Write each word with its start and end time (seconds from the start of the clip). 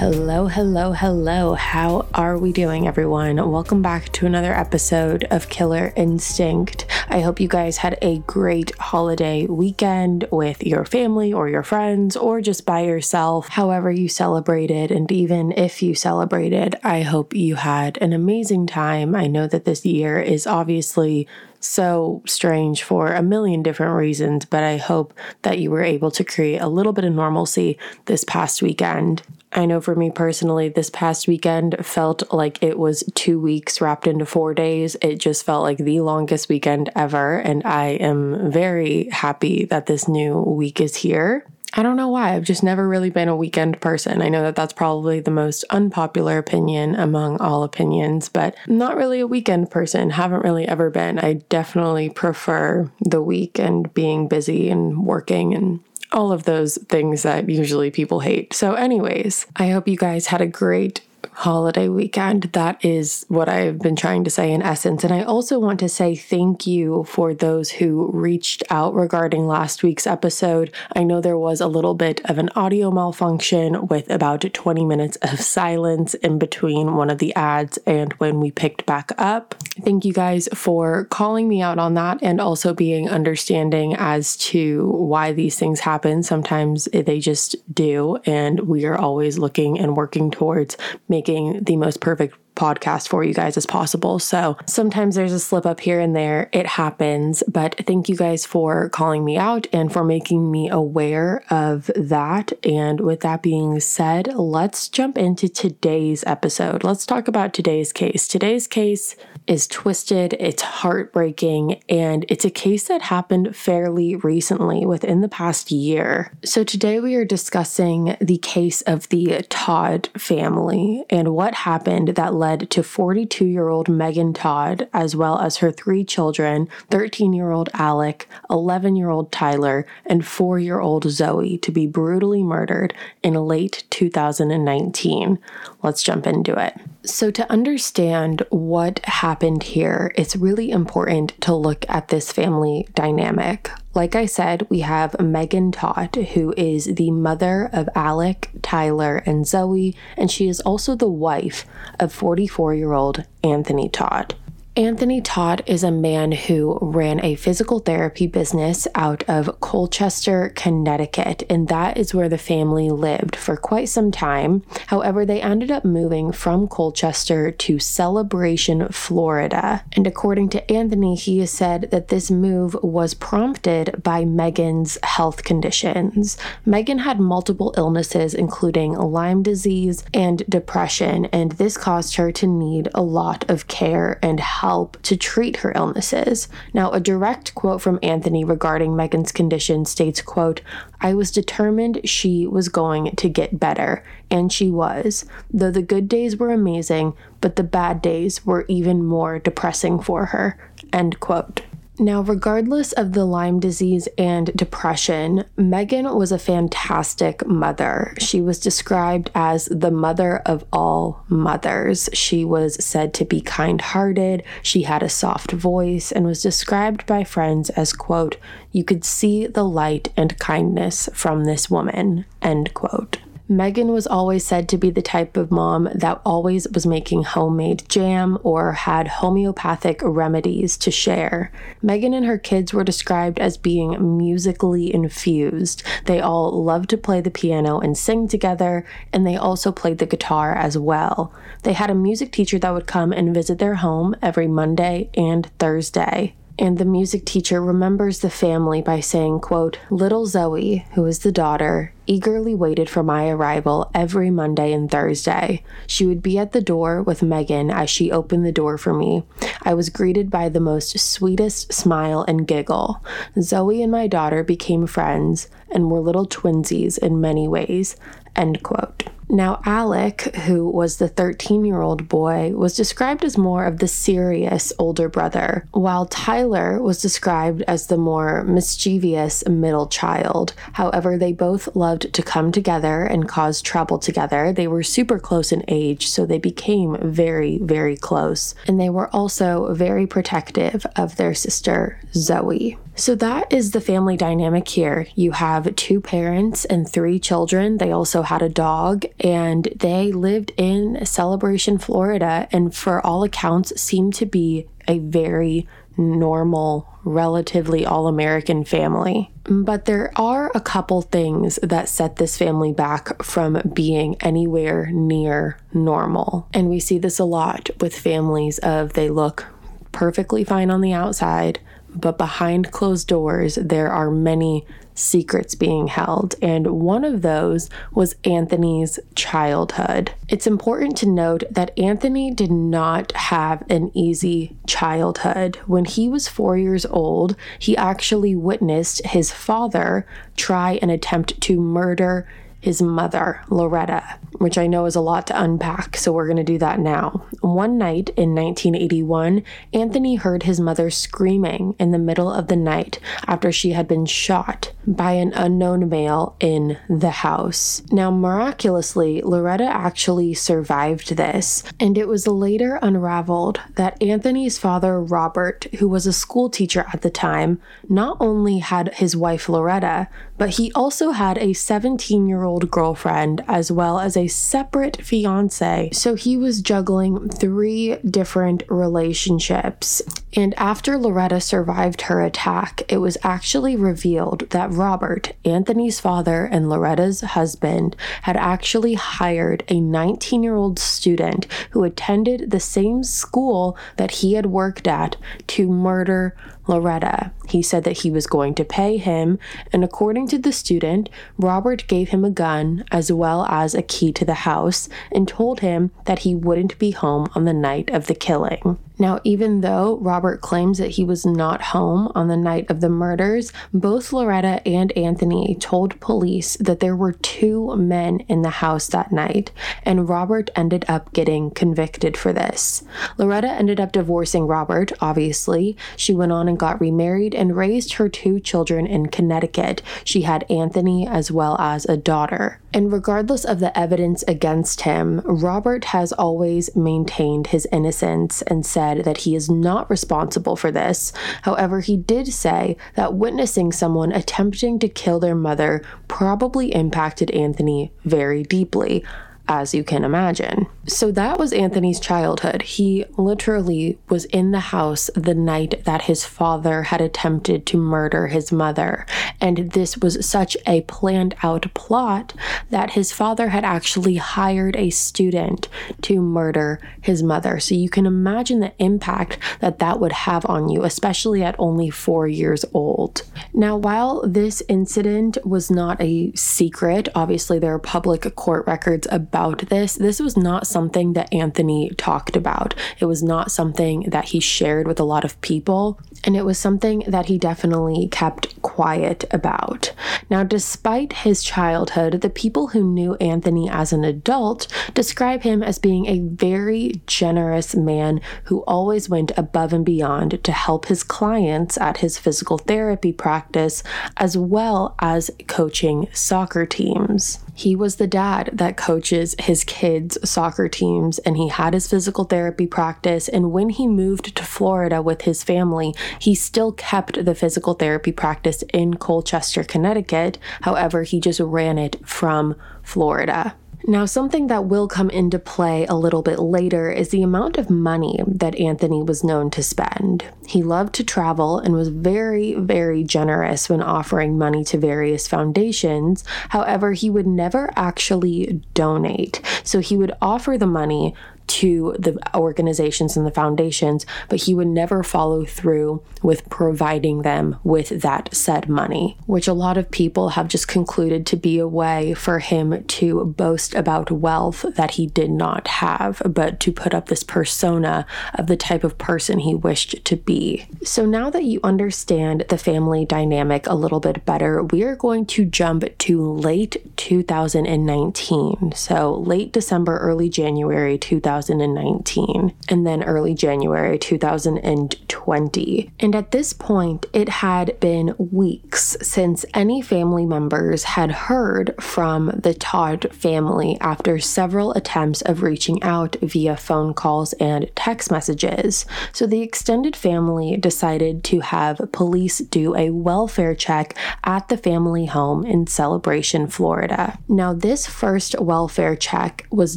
Hello, 0.00 0.46
hello, 0.46 0.92
hello. 0.92 1.52
How 1.52 2.06
are 2.14 2.38
we 2.38 2.52
doing, 2.52 2.88
everyone? 2.88 3.36
Welcome 3.50 3.82
back 3.82 4.10
to 4.12 4.24
another 4.24 4.54
episode 4.54 5.24
of 5.24 5.50
Killer 5.50 5.92
Instinct. 5.94 6.86
I 7.10 7.20
hope 7.20 7.38
you 7.38 7.48
guys 7.48 7.76
had 7.76 7.98
a 8.00 8.20
great 8.20 8.74
holiday 8.78 9.44
weekend 9.44 10.26
with 10.30 10.64
your 10.64 10.86
family 10.86 11.34
or 11.34 11.50
your 11.50 11.62
friends 11.62 12.16
or 12.16 12.40
just 12.40 12.64
by 12.64 12.80
yourself, 12.80 13.48
however 13.48 13.90
you 13.90 14.08
celebrated. 14.08 14.90
And 14.90 15.12
even 15.12 15.52
if 15.52 15.82
you 15.82 15.94
celebrated, 15.94 16.76
I 16.82 17.02
hope 17.02 17.34
you 17.34 17.56
had 17.56 17.98
an 17.98 18.14
amazing 18.14 18.68
time. 18.68 19.14
I 19.14 19.26
know 19.26 19.46
that 19.48 19.66
this 19.66 19.84
year 19.84 20.18
is 20.18 20.46
obviously 20.46 21.28
so 21.60 22.22
strange 22.26 22.82
for 22.82 23.12
a 23.12 23.22
million 23.22 23.62
different 23.62 23.94
reasons, 23.94 24.44
but 24.44 24.64
I 24.64 24.78
hope 24.78 25.14
that 25.42 25.58
you 25.58 25.70
were 25.70 25.82
able 25.82 26.10
to 26.12 26.24
create 26.24 26.58
a 26.58 26.68
little 26.68 26.92
bit 26.92 27.04
of 27.04 27.14
normalcy 27.14 27.78
this 28.06 28.24
past 28.24 28.62
weekend. 28.62 29.22
I 29.52 29.66
know 29.66 29.80
for 29.80 29.94
me 29.94 30.10
personally, 30.10 30.68
this 30.68 30.90
past 30.90 31.26
weekend 31.26 31.74
felt 31.84 32.32
like 32.32 32.62
it 32.62 32.78
was 32.78 33.02
two 33.14 33.40
weeks 33.40 33.80
wrapped 33.80 34.06
into 34.06 34.24
four 34.24 34.54
days. 34.54 34.96
It 35.02 35.16
just 35.16 35.44
felt 35.44 35.62
like 35.62 35.78
the 35.78 36.00
longest 36.00 36.48
weekend 36.48 36.90
ever. 36.94 37.38
And 37.38 37.62
I 37.64 37.88
am 37.88 38.50
very 38.50 39.08
happy 39.10 39.64
that 39.66 39.86
this 39.86 40.06
new 40.06 40.38
week 40.38 40.80
is 40.80 40.94
here. 40.96 41.46
I 41.74 41.82
don't 41.82 41.96
know 41.96 42.08
why. 42.08 42.34
I've 42.34 42.44
just 42.44 42.62
never 42.62 42.88
really 42.88 43.10
been 43.10 43.28
a 43.28 43.36
weekend 43.36 43.80
person. 43.80 44.22
I 44.22 44.28
know 44.28 44.42
that 44.42 44.56
that's 44.56 44.72
probably 44.72 45.20
the 45.20 45.30
most 45.30 45.64
unpopular 45.70 46.38
opinion 46.38 46.94
among 46.96 47.38
all 47.38 47.62
opinions, 47.62 48.28
but 48.28 48.56
I'm 48.66 48.78
not 48.78 48.96
really 48.96 49.20
a 49.20 49.26
weekend 49.26 49.70
person. 49.70 50.10
Haven't 50.10 50.42
really 50.42 50.66
ever 50.66 50.90
been. 50.90 51.18
I 51.18 51.34
definitely 51.34 52.10
prefer 52.10 52.90
the 53.00 53.22
week 53.22 53.58
and 53.58 53.92
being 53.94 54.26
busy 54.26 54.68
and 54.70 55.04
working 55.04 55.54
and 55.54 55.80
all 56.12 56.32
of 56.32 56.44
those 56.44 56.76
things 56.88 57.22
that 57.22 57.48
usually 57.48 57.90
people 57.90 58.20
hate. 58.20 58.52
So, 58.52 58.74
anyways, 58.74 59.46
I 59.56 59.68
hope 59.70 59.86
you 59.86 59.96
guys 59.96 60.26
had 60.26 60.40
a 60.40 60.46
great 60.46 61.02
holiday 61.32 61.88
weekend. 61.88 62.44
That 62.52 62.84
is 62.84 63.24
what 63.28 63.48
I've 63.48 63.78
been 63.78 63.96
trying 63.96 64.24
to 64.24 64.30
say 64.30 64.52
in 64.52 64.62
essence. 64.62 65.04
And 65.04 65.12
I 65.12 65.22
also 65.22 65.58
want 65.58 65.80
to 65.80 65.88
say 65.88 66.14
thank 66.14 66.66
you 66.66 67.04
for 67.04 67.34
those 67.34 67.70
who 67.70 68.10
reached 68.12 68.62
out 68.70 68.94
regarding 68.94 69.46
last 69.46 69.82
week's 69.82 70.06
episode. 70.06 70.72
I 70.94 71.04
know 71.04 71.20
there 71.20 71.38
was 71.38 71.60
a 71.60 71.66
little 71.66 71.94
bit 71.94 72.20
of 72.24 72.38
an 72.38 72.50
audio 72.56 72.90
malfunction 72.90 73.86
with 73.86 74.10
about 74.10 74.40
20 74.52 74.84
minutes 74.84 75.16
of 75.22 75.40
silence 75.40 76.14
in 76.14 76.38
between 76.38 76.94
one 76.94 77.10
of 77.10 77.18
the 77.18 77.34
ads 77.34 77.78
and 77.86 78.12
when 78.14 78.40
we 78.40 78.50
picked 78.50 78.86
back 78.86 79.12
up. 79.18 79.54
Thank 79.82 80.04
you 80.04 80.12
guys 80.12 80.48
for 80.54 81.04
calling 81.06 81.48
me 81.48 81.62
out 81.62 81.78
on 81.78 81.94
that 81.94 82.18
and 82.22 82.40
also 82.40 82.74
being 82.74 83.08
understanding 83.08 83.94
as 83.96 84.36
to 84.38 84.88
why 84.90 85.32
these 85.32 85.58
things 85.58 85.80
happen. 85.80 86.22
Sometimes 86.22 86.88
they 86.92 87.18
just 87.18 87.56
do, 87.72 88.18
and 88.26 88.60
we 88.60 88.84
are 88.84 88.98
always 88.98 89.38
looking 89.38 89.78
and 89.78 89.96
working 89.96 90.30
towards 90.30 90.76
making 91.10 91.64
the 91.64 91.76
most 91.76 92.00
perfect 92.00 92.36
podcast 92.56 93.08
for 93.08 93.24
you 93.24 93.32
guys 93.32 93.56
as 93.56 93.64
possible. 93.64 94.18
So 94.18 94.56
sometimes 94.66 95.14
there's 95.14 95.32
a 95.32 95.40
slip 95.40 95.64
up 95.64 95.80
here 95.80 95.98
and 95.98 96.14
there. 96.14 96.50
It 96.52 96.66
happens. 96.66 97.42
But 97.48 97.74
thank 97.86 98.08
you 98.08 98.16
guys 98.16 98.44
for 98.44 98.90
calling 98.90 99.24
me 99.24 99.38
out 99.38 99.66
and 99.72 99.92
for 99.92 100.04
making 100.04 100.50
me 100.50 100.68
aware 100.68 101.42
of 101.48 101.90
that. 101.96 102.52
And 102.64 103.00
with 103.00 103.20
that 103.20 103.42
being 103.42 103.80
said, 103.80 104.34
let's 104.34 104.88
jump 104.88 105.16
into 105.16 105.48
today's 105.48 106.22
episode. 106.26 106.84
Let's 106.84 107.06
talk 107.06 107.28
about 107.28 107.54
today's 107.54 107.92
case. 107.92 108.28
Today's 108.28 108.66
case 108.66 109.16
is 109.46 109.66
twisted, 109.66 110.34
it's 110.34 110.62
heartbreaking, 110.62 111.82
and 111.88 112.24
it's 112.28 112.44
a 112.44 112.50
case 112.50 112.88
that 112.88 113.02
happened 113.02 113.56
fairly 113.56 114.16
recently 114.16 114.86
within 114.86 115.20
the 115.20 115.28
past 115.28 115.70
year. 115.70 116.32
So 116.44 116.64
today 116.64 117.00
we 117.00 117.14
are 117.16 117.24
discussing 117.24 118.16
the 118.20 118.38
case 118.38 118.82
of 118.82 119.08
the 119.08 119.44
Todt 119.48 120.08
family 120.16 121.04
and 121.10 121.34
what 121.34 121.54
happened 121.54 122.08
that 122.08 122.34
led 122.34 122.70
to 122.70 122.82
42 122.82 123.44
year 123.44 123.68
old 123.68 123.88
Megan 123.88 124.32
Todt, 124.32 124.88
as 124.92 125.16
well 125.16 125.38
as 125.38 125.58
her 125.58 125.72
three 125.72 126.04
children 126.04 126.68
13 126.90 127.32
year 127.32 127.50
old 127.50 127.68
Alec, 127.74 128.28
11 128.50 128.96
year 128.96 129.10
old 129.10 129.32
Tyler, 129.32 129.86
and 130.06 130.26
4 130.26 130.58
year 130.58 130.80
old 130.80 131.04
Zoe, 131.10 131.58
to 131.58 131.72
be 131.72 131.86
brutally 131.86 132.42
murdered 132.42 132.94
in 133.22 133.34
late 133.34 133.84
2019. 133.90 135.38
Let's 135.82 136.02
jump 136.02 136.26
into 136.26 136.58
it. 136.58 136.74
So, 137.10 137.32
to 137.32 137.50
understand 137.50 138.46
what 138.50 139.04
happened 139.04 139.64
here, 139.64 140.12
it's 140.14 140.36
really 140.36 140.70
important 140.70 141.38
to 141.40 141.54
look 141.54 141.84
at 141.88 142.06
this 142.06 142.30
family 142.30 142.86
dynamic. 142.94 143.68
Like 143.94 144.14
I 144.14 144.26
said, 144.26 144.64
we 144.70 144.80
have 144.80 145.20
Megan 145.20 145.72
Todt, 145.72 146.14
who 146.14 146.54
is 146.56 146.84
the 146.84 147.10
mother 147.10 147.68
of 147.72 147.88
Alec, 147.96 148.50
Tyler, 148.62 149.24
and 149.26 149.44
Zoe, 149.44 149.96
and 150.16 150.30
she 150.30 150.48
is 150.48 150.60
also 150.60 150.94
the 150.94 151.10
wife 151.10 151.66
of 151.98 152.12
44 152.12 152.74
year 152.74 152.92
old 152.92 153.24
Anthony 153.42 153.88
Todt. 153.88 154.34
Anthony 154.80 155.20
Todt 155.20 155.60
is 155.68 155.84
a 155.84 155.90
man 155.90 156.32
who 156.32 156.78
ran 156.80 157.22
a 157.22 157.34
physical 157.34 157.80
therapy 157.80 158.26
business 158.26 158.88
out 158.94 159.22
of 159.28 159.60
Colchester, 159.60 160.54
Connecticut, 160.56 161.42
and 161.50 161.68
that 161.68 161.98
is 161.98 162.14
where 162.14 162.30
the 162.30 162.38
family 162.38 162.88
lived 162.88 163.36
for 163.36 163.58
quite 163.58 163.90
some 163.90 164.10
time. 164.10 164.62
However, 164.86 165.26
they 165.26 165.42
ended 165.42 165.70
up 165.70 165.84
moving 165.84 166.32
from 166.32 166.66
Colchester 166.66 167.50
to 167.50 167.78
Celebration, 167.78 168.88
Florida. 168.88 169.84
And 169.92 170.06
according 170.06 170.48
to 170.50 170.72
Anthony, 170.72 171.14
he 171.14 171.40
has 171.40 171.50
said 171.50 171.90
that 171.90 172.08
this 172.08 172.30
move 172.30 172.74
was 172.82 173.12
prompted 173.12 174.02
by 174.02 174.24
Megan's 174.24 174.96
health 175.02 175.44
conditions. 175.44 176.38
Megan 176.64 177.00
had 177.00 177.20
multiple 177.20 177.74
illnesses, 177.76 178.32
including 178.32 178.94
Lyme 178.94 179.42
disease 179.42 180.04
and 180.14 180.42
depression, 180.48 181.26
and 181.26 181.52
this 181.52 181.76
caused 181.76 182.16
her 182.16 182.32
to 182.32 182.46
need 182.46 182.88
a 182.94 183.02
lot 183.02 183.44
of 183.50 183.66
care 183.66 184.18
and 184.22 184.40
help 184.40 184.69
help 184.70 185.02
to 185.02 185.16
treat 185.16 185.56
her 185.56 185.72
illnesses. 185.74 186.46
Now, 186.72 186.92
a 186.92 187.00
direct 187.00 187.56
quote 187.56 187.82
from 187.82 187.98
Anthony 188.04 188.44
regarding 188.44 188.94
Megan's 188.94 189.32
condition 189.32 189.84
states, 189.84 190.22
quote, 190.22 190.60
I 191.00 191.12
was 191.12 191.32
determined 191.32 192.00
she 192.04 192.46
was 192.46 192.68
going 192.68 193.16
to 193.16 193.28
get 193.28 193.58
better, 193.58 194.04
and 194.30 194.52
she 194.52 194.70
was, 194.70 195.24
though 195.52 195.72
the 195.72 195.82
good 195.82 196.08
days 196.08 196.36
were 196.36 196.52
amazing, 196.52 197.14
but 197.40 197.56
the 197.56 197.64
bad 197.64 198.00
days 198.00 198.46
were 198.46 198.64
even 198.68 199.04
more 199.04 199.40
depressing 199.40 199.98
for 199.98 200.26
her, 200.26 200.56
end 200.92 201.18
quote. 201.18 201.62
Now, 202.00 202.22
regardless 202.22 202.92
of 202.92 203.12
the 203.12 203.26
Lyme 203.26 203.60
disease 203.60 204.08
and 204.16 204.50
depression, 204.56 205.44
Megan 205.58 206.16
was 206.16 206.32
a 206.32 206.38
fantastic 206.38 207.46
mother. 207.46 208.14
She 208.18 208.40
was 208.40 208.58
described 208.58 209.30
as 209.34 209.66
the 209.66 209.90
mother 209.90 210.38
of 210.46 210.64
all 210.72 211.26
mothers. 211.28 212.08
She 212.14 212.42
was 212.42 212.82
said 212.82 213.12
to 213.14 213.26
be 213.26 213.42
kind 213.42 213.82
hearted, 213.82 214.42
she 214.62 214.84
had 214.84 215.02
a 215.02 215.10
soft 215.10 215.52
voice, 215.52 216.10
and 216.10 216.24
was 216.24 216.42
described 216.42 217.04
by 217.04 217.22
friends 217.22 217.68
as, 217.68 217.92
quote, 217.92 218.38
you 218.72 218.82
could 218.82 219.04
see 219.04 219.46
the 219.46 219.64
light 219.64 220.08
and 220.16 220.38
kindness 220.38 221.10
from 221.12 221.44
this 221.44 221.68
woman, 221.68 222.24
end 222.40 222.72
quote. 222.72 223.18
Megan 223.50 223.88
was 223.88 224.06
always 224.06 224.46
said 224.46 224.68
to 224.68 224.78
be 224.78 224.90
the 224.90 225.02
type 225.02 225.36
of 225.36 225.50
mom 225.50 225.88
that 225.92 226.20
always 226.24 226.68
was 226.72 226.86
making 226.86 227.24
homemade 227.24 227.82
jam 227.88 228.38
or 228.44 228.74
had 228.74 229.08
homeopathic 229.08 230.00
remedies 230.04 230.76
to 230.76 230.92
share. 230.92 231.50
Megan 231.82 232.14
and 232.14 232.24
her 232.26 232.38
kids 232.38 232.72
were 232.72 232.84
described 232.84 233.40
as 233.40 233.56
being 233.56 234.16
musically 234.16 234.94
infused. 234.94 235.82
They 236.04 236.20
all 236.20 236.62
loved 236.62 236.90
to 236.90 236.96
play 236.96 237.20
the 237.20 237.32
piano 237.32 237.80
and 237.80 237.98
sing 237.98 238.28
together, 238.28 238.86
and 239.12 239.26
they 239.26 239.34
also 239.34 239.72
played 239.72 239.98
the 239.98 240.06
guitar 240.06 240.54
as 240.54 240.78
well. 240.78 241.34
They 241.64 241.72
had 241.72 241.90
a 241.90 241.94
music 241.96 242.30
teacher 242.30 242.60
that 242.60 242.72
would 242.72 242.86
come 242.86 243.12
and 243.12 243.34
visit 243.34 243.58
their 243.58 243.74
home 243.74 244.14
every 244.22 244.46
Monday 244.46 245.10
and 245.14 245.50
Thursday 245.58 246.36
and 246.60 246.76
the 246.76 246.84
music 246.84 247.24
teacher 247.24 247.62
remembers 247.62 248.18
the 248.18 248.28
family 248.28 248.82
by 248.82 249.00
saying, 249.00 249.40
quote, 249.40 249.78
Little 249.88 250.26
Zoe, 250.26 250.84
who 250.92 251.06
is 251.06 251.20
the 251.20 251.32
daughter, 251.32 251.94
eagerly 252.06 252.54
waited 252.54 252.90
for 252.90 253.02
my 253.02 253.30
arrival 253.30 253.90
every 253.94 254.30
Monday 254.30 254.72
and 254.74 254.90
Thursday. 254.90 255.64
She 255.86 256.04
would 256.04 256.22
be 256.22 256.38
at 256.38 256.52
the 256.52 256.60
door 256.60 257.02
with 257.02 257.22
Megan 257.22 257.70
as 257.70 257.88
she 257.88 258.12
opened 258.12 258.44
the 258.44 258.52
door 258.52 258.76
for 258.76 258.92
me. 258.92 259.24
I 259.62 259.72
was 259.72 259.88
greeted 259.88 260.30
by 260.30 260.50
the 260.50 260.60
most 260.60 260.98
sweetest 260.98 261.72
smile 261.72 262.26
and 262.28 262.46
giggle. 262.46 263.02
Zoe 263.40 263.82
and 263.82 263.90
my 263.90 264.06
daughter 264.06 264.44
became 264.44 264.86
friends 264.86 265.48
and 265.70 265.90
were 265.90 266.00
little 266.00 266.26
twinsies 266.26 266.98
in 266.98 267.22
many 267.22 267.48
ways. 267.48 267.96
End 268.36 268.62
quote. 268.62 269.04
Now, 269.30 269.60
Alec, 269.64 270.34
who 270.34 270.68
was 270.68 270.96
the 270.96 271.06
13 271.06 271.64
year 271.64 271.80
old 271.80 272.08
boy, 272.08 272.50
was 272.50 272.74
described 272.74 273.24
as 273.24 273.38
more 273.38 273.64
of 273.64 273.78
the 273.78 273.86
serious 273.86 274.72
older 274.76 275.08
brother, 275.08 275.68
while 275.70 276.06
Tyler 276.06 276.82
was 276.82 277.00
described 277.00 277.62
as 277.68 277.86
the 277.86 277.96
more 277.96 278.42
mischievous 278.42 279.46
middle 279.46 279.86
child. 279.86 280.52
However, 280.72 281.16
they 281.16 281.32
both 281.32 281.76
loved 281.76 282.12
to 282.12 282.22
come 282.24 282.50
together 282.50 283.04
and 283.04 283.28
cause 283.28 283.62
trouble 283.62 284.00
together. 284.00 284.52
They 284.52 284.66
were 284.66 284.82
super 284.82 285.20
close 285.20 285.52
in 285.52 285.62
age, 285.68 286.08
so 286.08 286.26
they 286.26 286.38
became 286.38 286.96
very, 287.00 287.58
very 287.58 287.96
close. 287.96 288.56
And 288.66 288.80
they 288.80 288.90
were 288.90 289.14
also 289.14 289.72
very 289.74 290.08
protective 290.08 290.84
of 290.96 291.14
their 291.14 291.34
sister, 291.34 292.00
Zoe. 292.14 292.78
So 293.00 293.14
that 293.14 293.50
is 293.50 293.70
the 293.70 293.80
family 293.80 294.18
dynamic 294.18 294.68
here. 294.68 295.06
You 295.14 295.32
have 295.32 295.74
two 295.74 296.02
parents 296.02 296.66
and 296.66 296.86
three 296.86 297.18
children. 297.18 297.78
They 297.78 297.92
also 297.92 298.20
had 298.20 298.42
a 298.42 298.50
dog 298.50 299.06
and 299.20 299.72
they 299.74 300.12
lived 300.12 300.52
in 300.58 301.06
Celebration, 301.06 301.78
Florida, 301.78 302.46
and 302.52 302.74
for 302.74 303.04
all 303.04 303.22
accounts 303.22 303.80
seemed 303.80 304.12
to 304.16 304.26
be 304.26 304.66
a 304.86 304.98
very 304.98 305.66
normal, 305.96 306.94
relatively 307.02 307.86
all 307.86 308.06
American 308.06 308.66
family. 308.66 309.30
But 309.44 309.86
there 309.86 310.12
are 310.16 310.52
a 310.54 310.60
couple 310.60 311.00
things 311.00 311.58
that 311.62 311.88
set 311.88 312.16
this 312.16 312.36
family 312.36 312.74
back 312.74 313.22
from 313.22 313.62
being 313.72 314.16
anywhere 314.20 314.90
near 314.92 315.56
normal. 315.72 316.50
And 316.52 316.68
we 316.68 316.80
see 316.80 316.98
this 316.98 317.18
a 317.18 317.24
lot 317.24 317.70
with 317.80 317.98
families 317.98 318.58
of 318.58 318.92
they 318.92 319.08
look 319.08 319.46
perfectly 319.90 320.44
fine 320.44 320.70
on 320.70 320.82
the 320.82 320.92
outside, 320.92 321.60
but 321.94 322.18
behind 322.18 322.72
closed 322.72 323.08
doors, 323.08 323.56
there 323.56 323.90
are 323.90 324.10
many 324.10 324.66
secrets 324.94 325.54
being 325.54 325.86
held, 325.86 326.34
and 326.42 326.66
one 326.66 327.04
of 327.04 327.22
those 327.22 327.70
was 327.92 328.16
Anthony's 328.24 328.98
childhood. 329.14 330.12
It's 330.28 330.46
important 330.46 330.96
to 330.98 331.08
note 331.08 331.44
that 331.50 331.76
Anthony 331.78 332.32
did 332.32 332.50
not 332.50 333.12
have 333.12 333.64
an 333.70 333.90
easy 333.94 334.56
childhood. 334.66 335.56
When 335.66 335.84
he 335.84 336.08
was 336.08 336.28
four 336.28 336.56
years 336.56 336.84
old, 336.86 337.34
he 337.58 337.76
actually 337.76 338.34
witnessed 338.34 339.04
his 339.06 339.32
father 339.32 340.06
try 340.36 340.78
and 340.82 340.90
attempt 340.90 341.40
to 341.42 341.60
murder 341.60 342.28
his 342.60 342.82
mother, 342.82 343.42
Loretta, 343.48 344.18
which 344.38 344.58
I 344.58 344.66
know 344.66 344.86
is 344.86 344.96
a 344.96 345.00
lot 345.00 345.26
to 345.28 345.42
unpack, 345.42 345.96
so 345.96 346.12
we're 346.12 346.26
going 346.26 346.36
to 346.36 346.44
do 346.44 346.58
that 346.58 346.78
now. 346.78 347.26
One 347.40 347.78
night 347.78 348.10
in 348.16 348.34
1981, 348.34 349.42
Anthony 349.72 350.16
heard 350.16 350.42
his 350.42 350.60
mother 350.60 350.90
screaming 350.90 351.74
in 351.78 351.90
the 351.90 351.98
middle 351.98 352.30
of 352.30 352.48
the 352.48 352.56
night 352.56 352.98
after 353.26 353.50
she 353.50 353.72
had 353.72 353.88
been 353.88 354.06
shot 354.06 354.72
by 354.86 355.12
an 355.12 355.32
unknown 355.34 355.88
male 355.88 356.36
in 356.40 356.78
the 356.88 357.10
house. 357.10 357.82
Now, 357.90 358.10
miraculously, 358.10 359.22
Loretta 359.22 359.64
actually 359.64 360.34
survived 360.34 361.16
this, 361.16 361.62
and 361.78 361.96
it 361.96 362.08
was 362.08 362.26
later 362.26 362.78
unraveled 362.82 363.60
that 363.76 364.02
Anthony's 364.02 364.58
father, 364.58 365.00
Robert, 365.00 365.66
who 365.78 365.88
was 365.88 366.06
a 366.06 366.12
school 366.12 366.50
teacher 366.50 366.86
at 366.92 367.02
the 367.02 367.10
time, 367.10 367.60
not 367.88 368.16
only 368.20 368.58
had 368.58 368.94
his 368.94 369.16
wife 369.16 369.48
Loretta, 369.48 370.08
but 370.38 370.50
he 370.50 370.72
also 370.72 371.10
had 371.10 371.38
a 371.38 371.52
17 371.52 372.26
year 372.26 372.42
old 372.42 372.49
girlfriend 372.58 373.44
as 373.46 373.70
well 373.70 374.00
as 374.00 374.16
a 374.16 374.28
separate 374.28 375.02
fiance. 375.02 375.90
So 375.92 376.14
he 376.14 376.36
was 376.36 376.62
juggling 376.62 377.28
three 377.28 377.96
different 377.98 378.62
relationships. 378.68 380.02
And 380.36 380.54
after 380.56 380.96
Loretta 380.96 381.40
survived 381.40 382.02
her 382.02 382.22
attack, 382.22 382.82
it 382.88 382.98
was 382.98 383.18
actually 383.22 383.76
revealed 383.76 384.48
that 384.50 384.70
Robert, 384.70 385.32
Anthony's 385.44 386.00
father 386.00 386.44
and 386.44 386.68
Loretta's 386.68 387.20
husband, 387.20 387.96
had 388.22 388.36
actually 388.36 388.94
hired 388.94 389.64
a 389.68 389.80
19 389.80 390.42
year 390.42 390.54
old 390.54 390.78
student 390.78 391.46
who 391.70 391.84
attended 391.84 392.50
the 392.50 392.60
same 392.60 393.02
school 393.02 393.76
that 393.96 394.10
he 394.10 394.34
had 394.34 394.46
worked 394.46 394.86
at 394.86 395.16
to 395.48 395.68
murder 395.68 396.36
Loretta. 396.66 397.32
He 397.48 397.62
said 397.62 397.84
that 397.84 397.98
he 397.98 398.10
was 398.10 398.26
going 398.26 398.54
to 398.54 398.64
pay 398.64 398.96
him, 398.96 399.38
and 399.72 399.82
according 399.82 400.28
to 400.28 400.38
the 400.38 400.52
student, 400.52 401.08
Robert 401.38 401.86
gave 401.88 402.10
him 402.10 402.24
a 402.24 402.30
gun 402.30 402.84
as 402.90 403.10
well 403.12 403.44
as 403.46 403.74
a 403.74 403.82
key 403.82 404.12
to 404.12 404.24
the 404.24 404.34
house 404.34 404.88
and 405.10 405.26
told 405.26 405.60
him 405.60 405.90
that 406.04 406.20
he 406.20 406.34
wouldn't 406.34 406.78
be 406.78 406.92
home 406.92 407.28
on 407.34 407.44
the 407.44 407.52
night 407.52 407.90
of 407.90 408.06
the 408.06 408.14
killing. 408.14 408.78
Now, 409.00 409.18
even 409.24 409.62
though 409.62 409.96
Robert 409.96 410.42
claims 410.42 410.76
that 410.76 410.90
he 410.90 411.04
was 411.04 411.24
not 411.24 411.62
home 411.62 412.12
on 412.14 412.28
the 412.28 412.36
night 412.36 412.70
of 412.70 412.82
the 412.82 412.90
murders, 412.90 413.50
both 413.72 414.12
Loretta 414.12 414.60
and 414.68 414.92
Anthony 414.92 415.56
told 415.58 415.98
police 416.00 416.58
that 416.60 416.80
there 416.80 416.94
were 416.94 417.12
two 417.14 417.74
men 417.76 418.20
in 418.28 418.42
the 418.42 418.50
house 418.50 418.88
that 418.88 419.10
night, 419.10 419.52
and 419.84 420.06
Robert 420.06 420.50
ended 420.54 420.84
up 420.86 421.14
getting 421.14 421.50
convicted 421.50 422.14
for 422.14 422.34
this. 422.34 422.84
Loretta 423.16 423.48
ended 423.48 423.80
up 423.80 423.92
divorcing 423.92 424.46
Robert, 424.46 424.92
obviously. 425.00 425.78
She 425.96 426.12
went 426.12 426.32
on 426.32 426.46
and 426.46 426.58
got 426.58 426.78
remarried 426.78 427.34
and 427.34 427.56
raised 427.56 427.94
her 427.94 428.10
two 428.10 428.38
children 428.38 428.86
in 428.86 429.06
Connecticut. 429.06 429.80
She 430.04 430.22
had 430.22 430.44
Anthony 430.50 431.08
as 431.08 431.30
well 431.32 431.56
as 431.58 431.86
a 431.86 431.96
daughter. 431.96 432.60
And 432.74 432.92
regardless 432.92 433.46
of 433.46 433.60
the 433.60 433.76
evidence 433.76 434.22
against 434.28 434.82
him, 434.82 435.22
Robert 435.24 435.86
has 435.86 436.12
always 436.12 436.76
maintained 436.76 437.48
his 437.48 437.66
innocence 437.72 438.42
and 438.42 438.64
said 438.64 438.89
that 438.98 439.18
he 439.18 439.34
is 439.34 439.50
not 439.50 439.90
responsible 439.90 440.56
for 440.56 440.70
this. 440.70 441.12
However, 441.42 441.80
he 441.80 441.96
did 441.96 442.28
say 442.28 442.76
that 442.94 443.14
witnessing 443.14 443.72
someone 443.72 444.12
attempting 444.12 444.78
to 444.78 444.88
kill 444.88 445.20
their 445.20 445.34
mother 445.34 445.82
probably 446.08 446.74
impacted 446.74 447.30
Anthony 447.30 447.92
very 448.04 448.42
deeply 448.42 449.04
as 449.50 449.74
you 449.74 449.82
can 449.82 450.04
imagine. 450.04 450.64
So 450.86 451.10
that 451.10 451.36
was 451.36 451.52
Anthony's 451.52 451.98
childhood. 451.98 452.62
He 452.62 453.04
literally 453.18 453.98
was 454.08 454.24
in 454.26 454.52
the 454.52 454.60
house 454.60 455.10
the 455.16 455.34
night 455.34 455.82
that 455.84 456.02
his 456.02 456.24
father 456.24 456.84
had 456.84 457.00
attempted 457.00 457.66
to 457.66 457.76
murder 457.76 458.28
his 458.28 458.52
mother. 458.52 459.04
And 459.40 459.72
this 459.72 459.98
was 459.98 460.24
such 460.24 460.56
a 460.68 460.82
planned 460.82 461.34
out 461.42 461.74
plot 461.74 462.32
that 462.70 462.92
his 462.92 463.10
father 463.10 463.48
had 463.48 463.64
actually 463.64 464.16
hired 464.16 464.76
a 464.76 464.90
student 464.90 465.68
to 466.02 466.20
murder 466.20 466.80
his 467.00 467.20
mother. 467.20 467.58
So 467.58 467.74
you 467.74 467.90
can 467.90 468.06
imagine 468.06 468.60
the 468.60 468.72
impact 468.78 469.36
that 469.58 469.80
that 469.80 469.98
would 469.98 470.12
have 470.12 470.46
on 470.46 470.68
you, 470.68 470.84
especially 470.84 471.42
at 471.42 471.56
only 471.58 471.90
four 471.90 472.28
years 472.28 472.64
old. 472.72 473.22
Now, 473.52 473.76
while 473.76 474.22
this 474.24 474.62
incident 474.68 475.38
was 475.44 475.72
not 475.72 476.00
a 476.00 476.30
secret, 476.36 477.08
obviously 477.16 477.58
there 477.58 477.74
are 477.74 477.80
public 477.80 478.32
court 478.36 478.64
records 478.68 479.08
about 479.10 479.39
about 479.40 479.68
this, 479.68 479.94
this 479.94 480.20
was 480.20 480.36
not 480.36 480.66
something 480.66 481.14
that 481.14 481.32
Anthony 481.32 481.90
talked 481.96 482.36
about. 482.36 482.74
It 482.98 483.06
was 483.06 483.22
not 483.22 483.50
something 483.50 484.02
that 484.10 484.26
he 484.26 484.40
shared 484.40 484.86
with 484.86 485.00
a 485.00 485.04
lot 485.04 485.24
of 485.24 485.40
people, 485.40 485.98
and 486.24 486.36
it 486.36 486.44
was 486.44 486.58
something 486.58 487.02
that 487.06 487.26
he 487.26 487.38
definitely 487.38 488.08
kept 488.08 488.60
quiet 488.62 489.24
about. 489.30 489.92
Now, 490.28 490.42
despite 490.42 491.12
his 491.12 491.42
childhood, 491.42 492.20
the 492.20 492.30
people 492.30 492.68
who 492.68 492.84
knew 492.84 493.14
Anthony 493.16 493.68
as 493.68 493.92
an 493.92 494.04
adult 494.04 494.66
describe 494.94 495.42
him 495.42 495.62
as 495.62 495.78
being 495.78 496.06
a 496.06 496.20
very 496.20 497.00
generous 497.06 497.74
man 497.74 498.20
who 498.44 498.60
always 498.60 499.08
went 499.08 499.32
above 499.36 499.72
and 499.72 499.84
beyond 499.84 500.42
to 500.44 500.52
help 500.52 500.86
his 500.86 501.02
clients 501.02 501.78
at 501.78 501.98
his 501.98 502.18
physical 502.18 502.58
therapy 502.58 503.12
practice, 503.12 503.82
as 504.16 504.36
well 504.36 504.94
as 505.00 505.30
coaching 505.48 506.08
soccer 506.12 506.66
teams. 506.66 507.38
He 507.54 507.76
was 507.76 507.96
the 507.96 508.06
dad 508.06 508.50
that 508.54 508.76
coaches 508.76 509.34
his 509.38 509.64
kids' 509.64 510.16
soccer 510.28 510.68
teams, 510.68 511.18
and 511.18 511.36
he 511.36 511.48
had 511.48 511.74
his 511.74 511.88
physical 511.88 512.24
therapy 512.24 512.66
practice. 512.66 513.28
And 513.28 513.52
when 513.52 513.68
he 513.68 513.86
moved 513.86 514.34
to 514.36 514.44
Florida 514.44 515.02
with 515.02 515.22
his 515.22 515.44
family, 515.44 515.94
he 516.18 516.34
still 516.34 516.72
kept 516.72 517.24
the 517.24 517.34
physical 517.34 517.74
therapy 517.74 518.12
practice 518.12 518.62
in 518.72 518.94
Colchester, 518.94 519.64
Connecticut. 519.64 520.38
However, 520.62 521.02
he 521.02 521.20
just 521.20 521.40
ran 521.40 521.78
it 521.78 521.96
from 522.06 522.56
Florida. 522.82 523.54
Now, 523.86 524.04
something 524.04 524.48
that 524.48 524.66
will 524.66 524.88
come 524.88 525.08
into 525.08 525.38
play 525.38 525.86
a 525.86 525.94
little 525.94 526.22
bit 526.22 526.38
later 526.38 526.90
is 526.90 527.08
the 527.08 527.22
amount 527.22 527.56
of 527.56 527.70
money 527.70 528.20
that 528.26 528.54
Anthony 528.56 529.02
was 529.02 529.24
known 529.24 529.50
to 529.52 529.62
spend. 529.62 530.24
He 530.46 530.62
loved 530.62 530.94
to 530.96 531.04
travel 531.04 531.58
and 531.58 531.74
was 531.74 531.88
very, 531.88 532.54
very 532.54 533.04
generous 533.04 533.70
when 533.70 533.82
offering 533.82 534.36
money 534.36 534.64
to 534.64 534.78
various 534.78 535.26
foundations. 535.26 536.24
However, 536.50 536.92
he 536.92 537.08
would 537.08 537.26
never 537.26 537.70
actually 537.74 538.60
donate. 538.74 539.40
So 539.64 539.80
he 539.80 539.96
would 539.96 540.12
offer 540.20 540.58
the 540.58 540.66
money 540.66 541.14
to 541.50 541.96
the 541.98 542.16
organizations 542.34 543.16
and 543.16 543.26
the 543.26 543.30
foundations, 543.30 544.06
but 544.28 544.42
he 544.42 544.54
would 544.54 544.68
never 544.68 545.02
follow 545.02 545.44
through 545.44 546.02
with 546.22 546.48
providing 546.48 547.22
them 547.22 547.56
with 547.64 547.88
that 548.02 548.32
said 548.32 548.68
money, 548.68 549.16
which 549.26 549.48
a 549.48 549.52
lot 549.52 549.76
of 549.76 549.90
people 549.90 550.30
have 550.30 550.46
just 550.46 550.68
concluded 550.68 551.26
to 551.26 551.36
be 551.36 551.58
a 551.58 551.66
way 551.66 552.14
for 552.14 552.38
him 552.38 552.84
to 552.84 553.24
boast 553.24 553.74
about 553.74 554.12
wealth 554.12 554.64
that 554.76 554.92
he 554.92 555.08
did 555.08 555.30
not 555.30 555.66
have, 555.66 556.22
but 556.24 556.60
to 556.60 556.70
put 556.70 556.94
up 556.94 557.06
this 557.06 557.24
persona 557.24 558.06
of 558.34 558.46
the 558.46 558.56
type 558.56 558.84
of 558.84 558.96
person 558.96 559.40
he 559.40 559.54
wished 559.54 560.04
to 560.04 560.16
be. 560.16 560.66
So 560.84 561.04
now 561.04 561.30
that 561.30 561.44
you 561.44 561.58
understand 561.64 562.44
the 562.48 562.58
family 562.58 563.04
dynamic 563.04 563.66
a 563.66 563.74
little 563.74 564.00
bit 564.00 564.24
better, 564.24 564.62
we 564.62 564.84
are 564.84 564.94
going 564.94 565.26
to 565.26 565.44
jump 565.44 565.84
to 565.98 566.32
late 566.32 566.76
2019. 566.96 568.72
So 568.76 569.14
late 569.14 569.52
December, 569.52 569.98
early 569.98 570.28
January 570.28 570.96
2019. 570.96 571.39
2019, 571.40 572.54
and 572.68 572.86
then 572.86 573.02
early 573.02 573.34
January 573.34 573.98
2020. 573.98 575.90
And 576.00 576.14
at 576.14 576.30
this 576.30 576.52
point, 576.52 577.06
it 577.12 577.28
had 577.28 577.78
been 577.80 578.14
weeks 578.18 578.96
since 579.02 579.44
any 579.54 579.82
family 579.82 580.26
members 580.26 580.84
had 580.84 581.10
heard 581.10 581.74
from 581.80 582.26
the 582.28 582.54
Todt 582.54 583.12
family 583.14 583.76
after 583.80 584.18
several 584.18 584.72
attempts 584.72 585.22
of 585.22 585.42
reaching 585.42 585.82
out 585.82 586.16
via 586.22 586.56
phone 586.56 586.94
calls 586.94 587.32
and 587.34 587.70
text 587.74 588.10
messages. 588.10 588.86
So 589.12 589.26
the 589.26 589.42
extended 589.42 589.96
family 589.96 590.56
decided 590.56 591.24
to 591.24 591.40
have 591.40 591.80
police 591.92 592.38
do 592.38 592.74
a 592.76 592.90
welfare 592.90 593.54
check 593.54 593.96
at 594.24 594.48
the 594.48 594.56
family 594.56 595.06
home 595.06 595.44
in 595.44 595.66
Celebration, 595.66 596.46
Florida. 596.46 597.18
Now, 597.28 597.52
this 597.52 597.86
first 597.86 598.38
welfare 598.40 598.96
check 598.96 599.46
was 599.50 599.76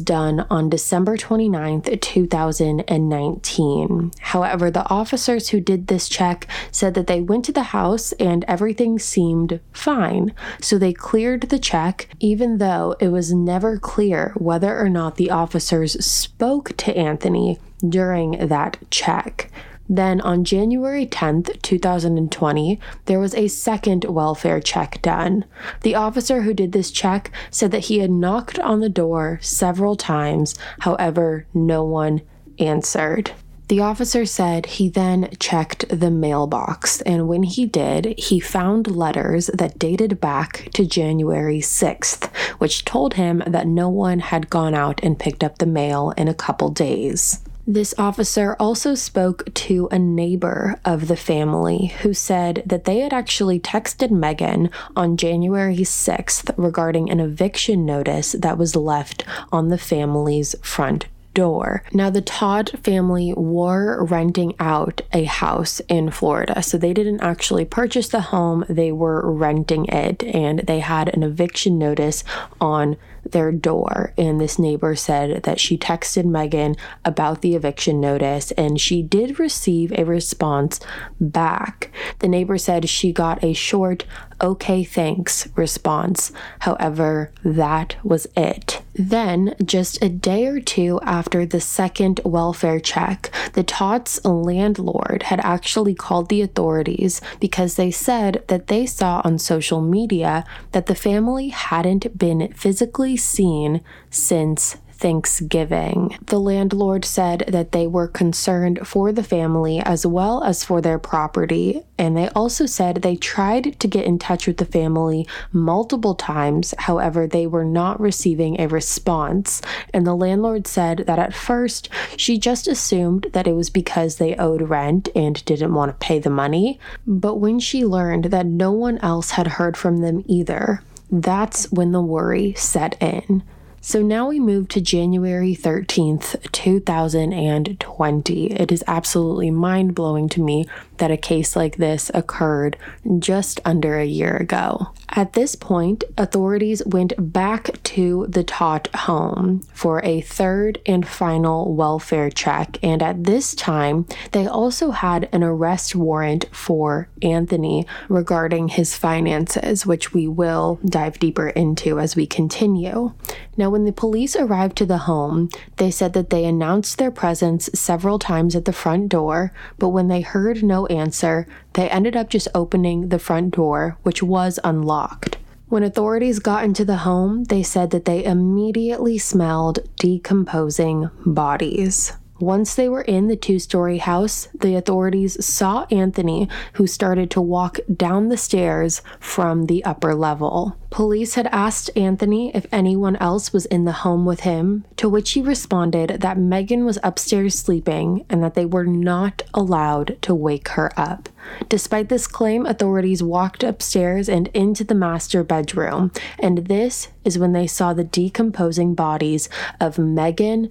done 0.00 0.46
on 0.50 0.68
December 0.68 1.16
29th, 1.54 2.00
2019. 2.00 4.12
However, 4.20 4.70
the 4.70 4.88
officers 4.88 5.50
who 5.50 5.60
did 5.60 5.86
this 5.86 6.08
check 6.08 6.46
said 6.70 6.94
that 6.94 7.06
they 7.06 7.20
went 7.20 7.44
to 7.46 7.52
the 7.52 7.64
house 7.64 8.12
and 8.12 8.44
everything 8.48 8.98
seemed 8.98 9.60
fine. 9.72 10.34
So 10.60 10.78
they 10.78 10.92
cleared 10.92 11.42
the 11.42 11.58
check, 11.58 12.08
even 12.20 12.58
though 12.58 12.96
it 13.00 13.08
was 13.08 13.32
never 13.32 13.78
clear 13.78 14.32
whether 14.36 14.78
or 14.78 14.88
not 14.88 15.16
the 15.16 15.30
officers 15.30 16.04
spoke 16.04 16.76
to 16.78 16.96
Anthony 16.96 17.58
during 17.86 18.48
that 18.48 18.78
check. 18.90 19.50
Then 19.88 20.20
on 20.22 20.44
January 20.44 21.06
10th, 21.06 21.60
2020, 21.60 22.80
there 23.04 23.20
was 23.20 23.34
a 23.34 23.48
second 23.48 24.04
welfare 24.04 24.60
check 24.60 25.02
done. 25.02 25.44
The 25.82 25.94
officer 25.94 26.42
who 26.42 26.54
did 26.54 26.72
this 26.72 26.90
check 26.90 27.30
said 27.50 27.70
that 27.72 27.86
he 27.86 27.98
had 27.98 28.10
knocked 28.10 28.58
on 28.58 28.80
the 28.80 28.88
door 28.88 29.38
several 29.42 29.94
times, 29.94 30.54
however, 30.80 31.46
no 31.52 31.84
one 31.84 32.22
answered. 32.58 33.32
The 33.68 33.80
officer 33.80 34.26
said 34.26 34.66
he 34.66 34.90
then 34.90 35.30
checked 35.38 35.88
the 35.88 36.10
mailbox, 36.10 37.00
and 37.02 37.28
when 37.28 37.44
he 37.44 37.64
did, 37.64 38.14
he 38.18 38.38
found 38.38 38.94
letters 38.94 39.46
that 39.54 39.78
dated 39.78 40.20
back 40.20 40.68
to 40.74 40.86
January 40.86 41.60
6th, 41.60 42.28
which 42.58 42.84
told 42.84 43.14
him 43.14 43.42
that 43.46 43.66
no 43.66 43.88
one 43.88 44.18
had 44.18 44.50
gone 44.50 44.74
out 44.74 45.00
and 45.02 45.18
picked 45.18 45.42
up 45.42 45.58
the 45.58 45.66
mail 45.66 46.12
in 46.16 46.28
a 46.28 46.34
couple 46.34 46.68
days. 46.68 47.40
This 47.66 47.94
officer 47.96 48.56
also 48.60 48.94
spoke 48.94 49.52
to 49.54 49.88
a 49.90 49.98
neighbor 49.98 50.78
of 50.84 51.08
the 51.08 51.16
family 51.16 51.94
who 52.02 52.12
said 52.12 52.62
that 52.66 52.84
they 52.84 52.98
had 52.98 53.14
actually 53.14 53.58
texted 53.58 54.10
Megan 54.10 54.68
on 54.94 55.16
January 55.16 55.78
6th 55.78 56.52
regarding 56.58 57.08
an 57.08 57.20
eviction 57.20 57.86
notice 57.86 58.32
that 58.32 58.58
was 58.58 58.76
left 58.76 59.24
on 59.50 59.68
the 59.68 59.78
family's 59.78 60.54
front 60.60 61.06
door. 61.32 61.82
Now, 61.92 62.10
the 62.10 62.20
Todt 62.20 62.70
family 62.82 63.32
were 63.34 64.04
renting 64.04 64.54
out 64.60 65.00
a 65.12 65.24
house 65.24 65.80
in 65.88 66.10
Florida. 66.10 66.62
So 66.62 66.76
they 66.76 66.92
didn't 66.92 67.22
actually 67.22 67.64
purchase 67.64 68.08
the 68.08 68.20
home, 68.20 68.64
they 68.68 68.92
were 68.92 69.28
renting 69.30 69.86
it, 69.86 70.22
and 70.22 70.60
they 70.60 70.80
had 70.80 71.14
an 71.14 71.22
eviction 71.22 71.78
notice 71.78 72.24
on 72.60 72.96
their 73.24 73.52
door. 73.52 74.12
And 74.16 74.40
this 74.40 74.58
neighbor 74.58 74.94
said 74.94 75.42
that 75.44 75.60
she 75.60 75.76
texted 75.76 76.24
Megan 76.24 76.76
about 77.04 77.42
the 77.42 77.54
eviction 77.54 78.00
notice 78.00 78.50
and 78.52 78.80
she 78.80 79.02
did 79.02 79.38
receive 79.38 79.92
a 79.92 80.04
response 80.04 80.80
back. 81.20 81.90
The 82.20 82.28
neighbor 82.28 82.58
said 82.58 82.88
she 82.88 83.12
got 83.12 83.42
a 83.42 83.52
short, 83.52 84.04
okay, 84.40 84.84
thanks 84.84 85.48
response. 85.56 86.32
However, 86.60 87.32
that 87.44 87.96
was 88.02 88.26
it. 88.36 88.82
Then, 88.94 89.56
just 89.64 90.02
a 90.02 90.08
day 90.08 90.46
or 90.46 90.60
two 90.60 91.00
after 91.02 91.44
the 91.44 91.60
second 91.60 92.20
welfare 92.24 92.78
check, 92.78 93.32
the 93.54 93.64
Todts' 93.64 94.24
landlord 94.24 95.24
had 95.24 95.40
actually 95.40 95.94
called 95.94 96.28
the 96.28 96.42
authorities 96.42 97.20
because 97.40 97.74
they 97.74 97.90
said 97.90 98.44
that 98.46 98.68
they 98.68 98.86
saw 98.86 99.20
on 99.24 99.38
social 99.38 99.80
media 99.80 100.44
that 100.72 100.86
the 100.86 100.94
family 100.94 101.48
hadn't 101.48 102.16
been 102.16 102.52
physically 102.54 103.13
seen 103.16 103.82
since 104.10 104.76
Thanksgiving. 105.04 106.16
The 106.26 106.40
landlord 106.40 107.04
said 107.04 107.44
that 107.48 107.72
they 107.72 107.86
were 107.86 108.08
concerned 108.08 108.86
for 108.86 109.12
the 109.12 109.22
family 109.22 109.80
as 109.80 110.06
well 110.06 110.42
as 110.42 110.64
for 110.64 110.80
their 110.80 110.98
property, 110.98 111.82
and 111.98 112.16
they 112.16 112.28
also 112.30 112.64
said 112.64 112.96
they 112.96 113.16
tried 113.16 113.78
to 113.80 113.88
get 113.88 114.06
in 114.06 114.18
touch 114.18 114.46
with 114.46 114.56
the 114.56 114.64
family 114.64 115.26
multiple 115.52 116.14
times, 116.14 116.74
however, 116.78 117.26
they 117.26 117.46
were 117.46 117.64
not 117.64 118.00
receiving 118.00 118.58
a 118.60 118.68
response. 118.68 119.60
And 119.92 120.06
the 120.06 120.14
landlord 120.14 120.66
said 120.66 121.04
that 121.06 121.18
at 121.18 121.34
first 121.34 121.88
she 122.16 122.38
just 122.38 122.66
assumed 122.66 123.26
that 123.32 123.46
it 123.46 123.52
was 123.52 123.70
because 123.70 124.16
they 124.16 124.36
owed 124.36 124.62
rent 124.62 125.08
and 125.14 125.44
didn't 125.44 125.74
want 125.74 125.90
to 125.90 126.06
pay 126.06 126.18
the 126.18 126.30
money, 126.30 126.78
but 127.06 127.36
when 127.36 127.58
she 127.58 127.84
learned 127.84 128.26
that 128.26 128.46
no 128.46 128.72
one 128.72 128.98
else 128.98 129.32
had 129.32 129.48
heard 129.48 129.76
from 129.76 129.98
them 129.98 130.22
either, 130.26 130.82
that's 131.10 131.70
when 131.70 131.92
the 131.92 132.00
worry 132.00 132.54
set 132.54 133.00
in. 133.00 133.42
So 133.86 134.00
now 134.00 134.28
we 134.28 134.40
move 134.40 134.68
to 134.68 134.80
January 134.80 135.54
13th, 135.54 136.50
2020. 136.52 138.46
It 138.52 138.72
is 138.72 138.82
absolutely 138.86 139.50
mind 139.50 139.94
blowing 139.94 140.30
to 140.30 140.40
me 140.40 140.64
that 140.96 141.10
a 141.10 141.18
case 141.18 141.54
like 141.54 141.76
this 141.76 142.10
occurred 142.14 142.78
just 143.18 143.60
under 143.62 143.98
a 143.98 144.06
year 144.06 144.38
ago. 144.38 144.88
At 145.10 145.34
this 145.34 145.54
point, 145.54 146.02
authorities 146.16 146.82
went 146.86 147.12
back 147.18 147.82
to 147.84 148.26
the 148.28 148.42
Todt 148.42 148.88
home 148.94 149.60
for 149.74 150.02
a 150.02 150.22
third 150.22 150.80
and 150.86 151.06
final 151.06 151.74
welfare 151.74 152.30
check, 152.30 152.78
and 152.82 153.02
at 153.02 153.24
this 153.24 153.54
time, 153.54 154.06
they 154.32 154.46
also 154.46 154.92
had 154.92 155.28
an 155.30 155.42
arrest 155.42 155.94
warrant 155.94 156.46
for 156.52 157.08
Anthony 157.20 157.86
regarding 158.08 158.68
his 158.68 158.96
finances, 158.96 159.84
which 159.84 160.14
we 160.14 160.26
will 160.26 160.80
dive 160.86 161.18
deeper 161.18 161.50
into 161.50 162.00
as 162.00 162.16
we 162.16 162.26
continue. 162.26 163.12
Now, 163.56 163.73
when 163.74 163.82
the 163.86 163.92
police 163.92 164.36
arrived 164.36 164.76
to 164.76 164.86
the 164.86 164.98
home, 164.98 165.48
they 165.78 165.90
said 165.90 166.12
that 166.12 166.30
they 166.30 166.44
announced 166.44 166.96
their 166.96 167.10
presence 167.10 167.68
several 167.74 168.20
times 168.20 168.54
at 168.54 168.66
the 168.66 168.72
front 168.72 169.08
door, 169.08 169.52
but 169.80 169.88
when 169.88 170.06
they 170.06 170.20
heard 170.20 170.62
no 170.62 170.86
answer, 170.86 171.48
they 171.72 171.90
ended 171.90 172.14
up 172.14 172.30
just 172.30 172.46
opening 172.54 173.08
the 173.08 173.18
front 173.18 173.56
door, 173.56 173.98
which 174.04 174.22
was 174.22 174.60
unlocked. 174.62 175.38
When 175.66 175.82
authorities 175.82 176.38
got 176.38 176.62
into 176.62 176.84
the 176.84 176.98
home, 176.98 177.42
they 177.46 177.64
said 177.64 177.90
that 177.90 178.04
they 178.04 178.24
immediately 178.24 179.18
smelled 179.18 179.80
decomposing 179.96 181.10
bodies. 181.26 182.12
Once 182.40 182.74
they 182.74 182.88
were 182.88 183.02
in 183.02 183.28
the 183.28 183.36
two 183.36 183.60
story 183.60 183.98
house, 183.98 184.48
the 184.54 184.74
authorities 184.74 185.44
saw 185.44 185.86
Anthony, 185.90 186.48
who 186.74 186.86
started 186.86 187.30
to 187.30 187.40
walk 187.40 187.78
down 187.94 188.28
the 188.28 188.36
stairs 188.36 189.02
from 189.20 189.66
the 189.66 189.84
upper 189.84 190.14
level. 190.16 190.76
Police 190.90 191.34
had 191.34 191.46
asked 191.48 191.90
Anthony 191.96 192.50
if 192.54 192.66
anyone 192.72 193.14
else 193.16 193.52
was 193.52 193.66
in 193.66 193.84
the 193.84 193.92
home 193.92 194.24
with 194.24 194.40
him, 194.40 194.84
to 194.96 195.08
which 195.08 195.32
he 195.32 195.42
responded 195.42 196.20
that 196.20 196.38
Megan 196.38 196.84
was 196.84 196.98
upstairs 197.04 197.56
sleeping 197.56 198.24
and 198.28 198.42
that 198.42 198.54
they 198.54 198.66
were 198.66 198.86
not 198.86 199.42
allowed 199.54 200.20
to 200.22 200.34
wake 200.34 200.68
her 200.70 200.90
up. 200.96 201.28
Despite 201.68 202.08
this 202.08 202.26
claim, 202.26 202.66
authorities 202.66 203.22
walked 203.22 203.62
upstairs 203.62 204.28
and 204.28 204.48
into 204.48 204.82
the 204.82 204.94
master 204.94 205.44
bedroom, 205.44 206.10
and 206.40 206.66
this 206.66 207.08
is 207.24 207.38
when 207.38 207.52
they 207.52 207.68
saw 207.68 207.92
the 207.92 208.04
decomposing 208.04 208.94
bodies 208.94 209.48
of 209.80 209.98
Megan, 209.98 210.68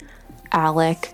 Alec, 0.51 1.13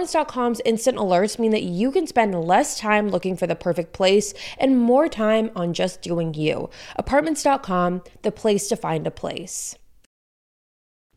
Apartments.com's 0.01 0.61
instant 0.65 0.97
alerts 0.97 1.37
mean 1.37 1.51
that 1.51 1.61
you 1.61 1.91
can 1.91 2.07
spend 2.07 2.33
less 2.33 2.79
time 2.79 3.09
looking 3.09 3.37
for 3.37 3.45
the 3.45 3.53
perfect 3.53 3.93
place 3.93 4.33
and 4.57 4.79
more 4.79 5.07
time 5.07 5.51
on 5.55 5.75
just 5.75 6.01
doing 6.01 6.33
you. 6.33 6.71
Apartments.com, 6.95 8.01
the 8.23 8.31
place 8.31 8.67
to 8.67 8.75
find 8.75 9.05
a 9.05 9.11
place. 9.11 9.75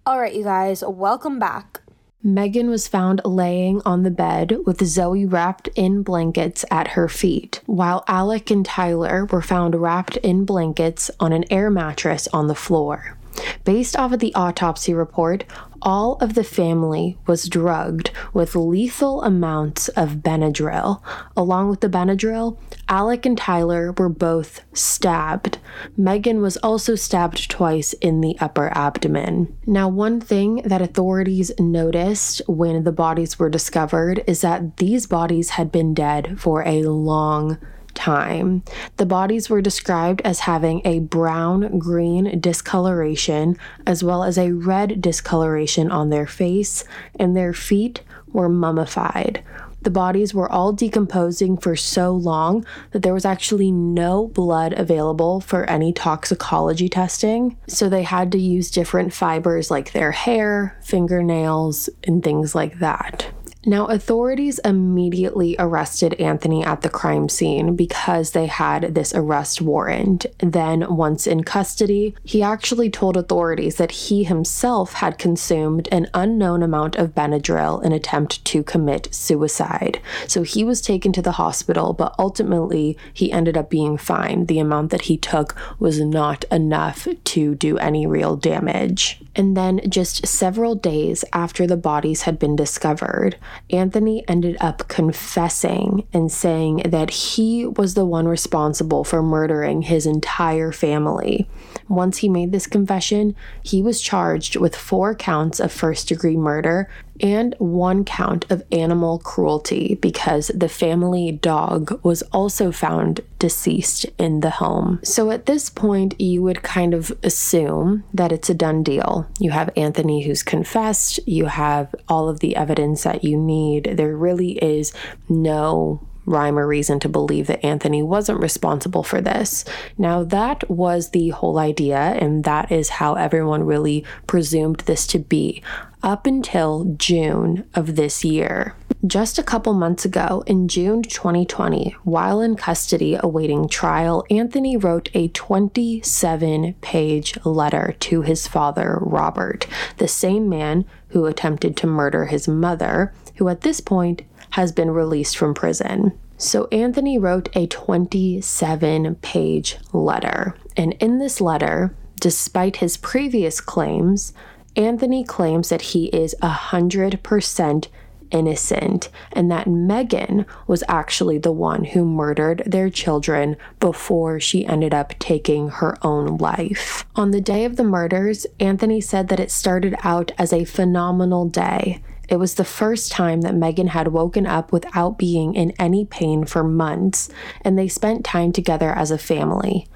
All 0.05 0.21
right, 0.21 0.35
you 0.35 0.45
guys, 0.45 0.85
welcome 0.87 1.39
back. 1.39 1.81
Megan 2.23 2.69
was 2.69 2.87
found 2.87 3.23
laying 3.25 3.81
on 3.87 4.03
the 4.03 4.11
bed 4.11 4.59
with 4.67 4.85
Zoe 4.85 5.25
wrapped 5.25 5.69
in 5.75 6.03
blankets 6.03 6.67
at 6.71 6.89
her 6.89 7.09
feet, 7.09 7.63
while 7.65 8.05
Alec 8.07 8.51
and 8.51 8.67
Tyler 8.67 9.25
were 9.25 9.41
found 9.41 9.75
wrapped 9.77 10.19
in 10.19 10.45
blankets 10.45 11.11
on 11.19 11.33
an 11.33 11.51
air 11.51 11.71
mattress 11.71 12.29
on 12.35 12.49
the 12.49 12.55
floor. 12.55 13.17
Based 13.65 13.97
off 13.97 14.13
of 14.13 14.21
the 14.21 14.35
autopsy 14.35 14.93
report, 14.93 15.45
all 15.81 16.17
of 16.17 16.35
the 16.35 16.45
family 16.45 17.19
was 17.27 17.49
drugged 17.49 18.11
with 18.33 18.55
lethal 18.55 19.23
amounts 19.23 19.89
of 19.89 20.23
Benadryl. 20.23 21.03
Along 21.37 21.69
with 21.69 21.81
the 21.81 21.89
Benadryl, 21.89 22.59
Alec 22.89 23.27
and 23.27 23.37
Tyler 23.37 23.93
were 23.93 24.09
both 24.09 24.61
stabbed. 24.73 25.59
Megan 25.97 26.41
was 26.41 26.57
also 26.59 26.95
stabbed 26.95 27.51
twice 27.51 27.93
in 27.95 28.21
the 28.21 28.37
upper 28.41 28.71
abdomen. 28.77 29.57
Now, 29.67 29.89
one 29.89 30.21
thing 30.21 30.63
that 30.65 30.83
authorities 30.83 31.53
noticed 31.59 32.41
when 32.47 32.85
the 32.85 32.93
bodies 32.93 33.39
were 33.39 33.51
discovered 33.51 34.23
is 34.27 34.41
that 34.41 34.79
these 34.79 35.07
bodies 35.07 35.51
had 35.51 35.71
been 35.71 35.95
dead 35.95 36.41
for 36.41 36.67
a 36.67 36.85
long 36.85 37.59
time. 37.95 38.63
The 38.97 39.07
bodies 39.07 39.49
were 39.49 39.63
described 39.63 40.21
as 40.23 40.41
having 40.41 40.83
a 40.85 41.01
brown 41.01 41.79
green 41.79 42.41
discoloration 42.41 43.57
as 43.87 44.03
well 44.03 44.25
as 44.25 44.39
a 44.39 44.53
red 44.53 45.01
discoloration 45.01 45.91
on 45.91 46.11
their 46.11 46.27
face, 46.27 46.85
and 47.19 47.37
their 47.37 47.53
feet 47.53 48.03
were 48.33 48.49
mummified. 48.49 49.43
The 49.83 49.91
bodies 49.91 50.33
were 50.33 50.51
all 50.51 50.73
decomposing 50.73 51.59
for 51.59 51.77
so 51.77 52.13
long 52.13 52.65
that 52.93 53.03
there 53.03 53.13
was 53.13 53.27
actually 53.27 53.71
no 53.71 54.29
blood 54.29 54.73
available 54.73 55.41
for 55.41 55.69
any 55.69 55.93
toxicology 55.93 56.89
testing. 56.89 57.59
So 57.69 57.91
they 57.91 58.03
had 58.03 58.33
to 58.33 58.39
use 58.39 58.71
different 58.71 59.13
fibers 59.13 59.71
like 59.71 59.93
their 59.93 60.11
hair, 60.11 60.79
fingernails, 60.83 61.91
and 62.05 62.25
things 62.25 62.55
like 62.55 62.79
that. 62.79 63.27
Now, 63.67 63.87
authorities 63.87 64.59
immediately 64.59 65.57
arrested 65.59 66.15
Anthony 66.15 66.63
at 66.63 66.83
the 66.83 66.91
crime 66.91 67.29
scene 67.29 67.77
because 67.77 68.31
they 68.31 68.47
had 68.47 68.95
this 68.95 69.15
arrest 69.15 69.63
warrant. 69.63 70.27
Then, 70.39 70.95
once 70.95 71.27
in 71.27 71.45
custody, 71.45 72.15
he 72.25 72.43
actually 72.43 72.91
told 72.91 73.17
authorities 73.17 73.77
that 73.77 73.91
he 73.91 74.25
himself 74.25 74.95
had 74.95 75.19
consumed 75.19 75.89
an 75.91 76.09
unknown 76.13 76.63
amount 76.63 76.97
of 76.97 77.15
Benadryl 77.15 77.83
in 77.83 77.93
attempt 77.93 78.45
to 78.47 78.63
commit 78.63 79.15
suicide. 79.15 80.01
So 80.27 80.43
he 80.43 80.63
was 80.63 80.83
taken 80.83 81.13
to 81.13 81.23
the 81.23 81.33
hospital, 81.33 81.95
but 81.95 82.15
ultimately 82.19 82.99
he 83.15 83.33
ended 83.33 83.57
up 83.57 83.71
being 83.71 83.97
fine. 83.97 84.47
The 84.47 84.59
amount 84.59 84.91
that 84.91 85.03
he 85.03 85.17
took 85.17 85.57
was 85.79 86.01
not 86.01 86.45
enough 86.51 87.09
to 87.25 87.55
do 87.55 87.79
any 87.79 88.07
real 88.07 88.37
damage. 88.37 89.21
And 89.37 89.57
then, 89.57 89.81
just 89.89 90.27
several 90.27 90.75
days 90.75 91.25
after 91.33 91.67
the 91.67 91.77
bodies 91.77 92.23
had 92.23 92.39
been 92.39 92.55
discovered, 92.55 93.37
Anthony 93.71 94.25
ended 94.29 94.57
up 94.61 94.89
confessing 94.89 96.07
and 96.13 96.31
saying 96.31 96.83
that 96.87 97.11
he 97.11 97.67
was 97.67 97.95
the 97.95 98.05
one 98.05 98.27
responsible 98.29 99.05
for 99.05 99.23
murdering 99.23 99.83
his 99.83 100.07
entire 100.07 100.73
family. 100.73 101.49
Once 101.89 102.19
he 102.19 102.29
made 102.29 102.53
this 102.53 102.67
confession, 102.67 103.35
he 103.63 103.83
was 103.83 104.01
charged 104.01 104.57
with 104.57 104.77
four 104.77 105.15
counts 105.15 105.61
of 105.61 105.73
first 105.73 106.09
degree 106.09 106.37
murder 106.37 106.89
and 107.21 107.55
one 107.59 108.05
count 108.05 108.45
of 108.51 108.63
animal 108.73 109.19
cruelty 109.19 109.97
because 110.01 110.49
the 110.49 110.69
family 110.69 111.31
dog 111.31 112.01
was 112.03 112.23
also 112.33 112.73
found 112.73 113.21
deceased 113.39 114.07
in 114.19 114.41
the 114.41 114.51
home. 114.51 114.99
So 115.05 115.31
at 115.31 115.47
this 115.47 115.71
point, 115.71 116.21
you 116.21 116.43
would 116.43 116.63
kind 116.63 116.95
of 116.95 117.17
assume 117.23 118.05
that 118.13 118.33
it's 118.33 118.51
a 118.51 118.55
done 118.55 118.83
deal. 118.83 119.29
You 119.39 119.51
have 119.53 119.71
Anthony 119.77 120.23
who's 120.25 120.43
confessed, 120.43 121.21
you 121.27 121.47
have 121.47 121.95
all 122.09 122.29
of 122.29 122.41
the 122.41 122.57
evidence 122.57 123.05
that 123.05 123.23
you 123.23 123.37
need. 123.37 123.97
There 123.97 124.17
really 124.17 124.53
is 124.53 124.93
no 125.29 126.01
rhyme 126.27 126.59
or 126.59 126.67
reason 126.67 127.01
to 127.01 127.09
believe 127.09 127.47
that 127.47 127.65
Anthony 127.65 128.03
wasn't 128.03 128.41
responsible 128.41 129.03
for 129.03 129.21
this. 129.21 129.65
Now, 129.99 130.25
that 130.25 130.69
was 130.71 131.11
the 131.11 131.31
whole 131.31 131.59
idea, 131.59 131.99
and 131.99 132.45
that 132.45 132.71
is 132.73 132.89
how 132.89 133.15
everyone 133.15 133.65
really 133.65 134.05
presumed 134.27 134.81
this 134.81 135.07
to 135.09 135.19
be 135.19 135.63
up 136.03 136.27
until 136.27 136.85
June 136.99 137.67
of 137.75 137.97
this 137.97 138.25
year. 138.25 138.77
Just 139.07 139.39
a 139.39 139.43
couple 139.43 139.73
months 139.75 140.05
ago, 140.05 140.45
in 140.47 140.69
June 140.69 141.03
2020, 141.03 141.97
while 142.05 142.41
in 142.41 142.57
custody 142.57 143.19
awaiting 143.19 143.69
trial, 143.69 144.25
Anthony 144.31 144.77
wrote 144.77 145.11
a 145.15 145.29
27 145.29 146.75
page 146.81 147.39
letter 147.45 147.97
to 148.01 148.23
his 148.23 148.47
father, 148.47 148.99
Robert, 149.01 149.67
the 149.97 150.09
same 150.09 150.49
man 150.49 150.85
who 151.09 151.27
attempted 151.27 151.77
to 151.77 151.87
murder 151.87 152.27
his 152.27 152.49
mother, 152.49 153.13
who 153.37 153.49
at 153.49 153.63
this 153.63 153.81
point 153.81 154.23
has 154.55 154.71
been 154.71 154.93
released 154.93 155.37
from 155.37 155.53
prison. 155.53 156.17
So 156.37 156.69
Anthony 156.71 157.19
wrote 157.19 157.49
a 157.57 157.67
27 157.67 159.17
page 159.17 159.79
letter. 159.93 160.55
And 160.77 160.93
in 161.01 161.19
this 161.19 161.41
letter, 161.41 161.93
despite 162.21 162.77
his 162.77 162.97
previous 162.97 163.61
claims, 163.61 164.33
Anthony 164.77 165.25
claims 165.25 165.71
that 165.71 165.83
he 165.83 166.07
is 166.07 166.37
100% 166.41 167.89
innocent 168.31 169.09
and 169.33 169.51
that 169.51 169.67
Megan 169.67 170.47
was 170.69 170.85
actually 170.87 171.39
the 171.39 171.51
one 171.51 171.83
who 171.83 172.05
murdered 172.05 172.63
their 172.65 172.91
children 172.91 173.57
before 173.81 174.39
she 174.39 174.65
ended 174.67 174.95
up 174.95 175.19
taking 175.19 175.69
her 175.69 175.97
own 176.03 176.39
life. 176.39 177.05
On 177.17 177.33
the 177.33 177.41
day 177.41 177.65
of 177.65 177.75
the 177.75 177.83
murders, 177.83 178.47
Anthony 178.61 179.01
said 179.01 179.27
that 179.29 179.41
it 179.41 179.51
started 179.51 179.97
out 180.05 180.31
as 180.39 180.53
a 180.53 180.65
phenomenal 180.65 181.49
day. 181.49 182.01
It 182.29 182.37
was 182.37 182.55
the 182.55 182.65
first 182.65 183.13
time 183.13 183.43
that 183.43 183.55
Megan 183.55 183.89
had 183.89 184.09
woken 184.09 184.47
up 184.47 184.73
without 184.73 185.19
being 185.19 185.55
in 185.55 185.73
any 185.79 186.05
pain 186.05 186.45
for 186.45 186.65
months, 186.65 187.29
and 187.63 187.79
they 187.79 187.89
spent 187.89 188.25
time 188.25 188.53
together 188.53 188.91
as 188.91 189.11
a 189.11 189.19
family. 189.19 189.87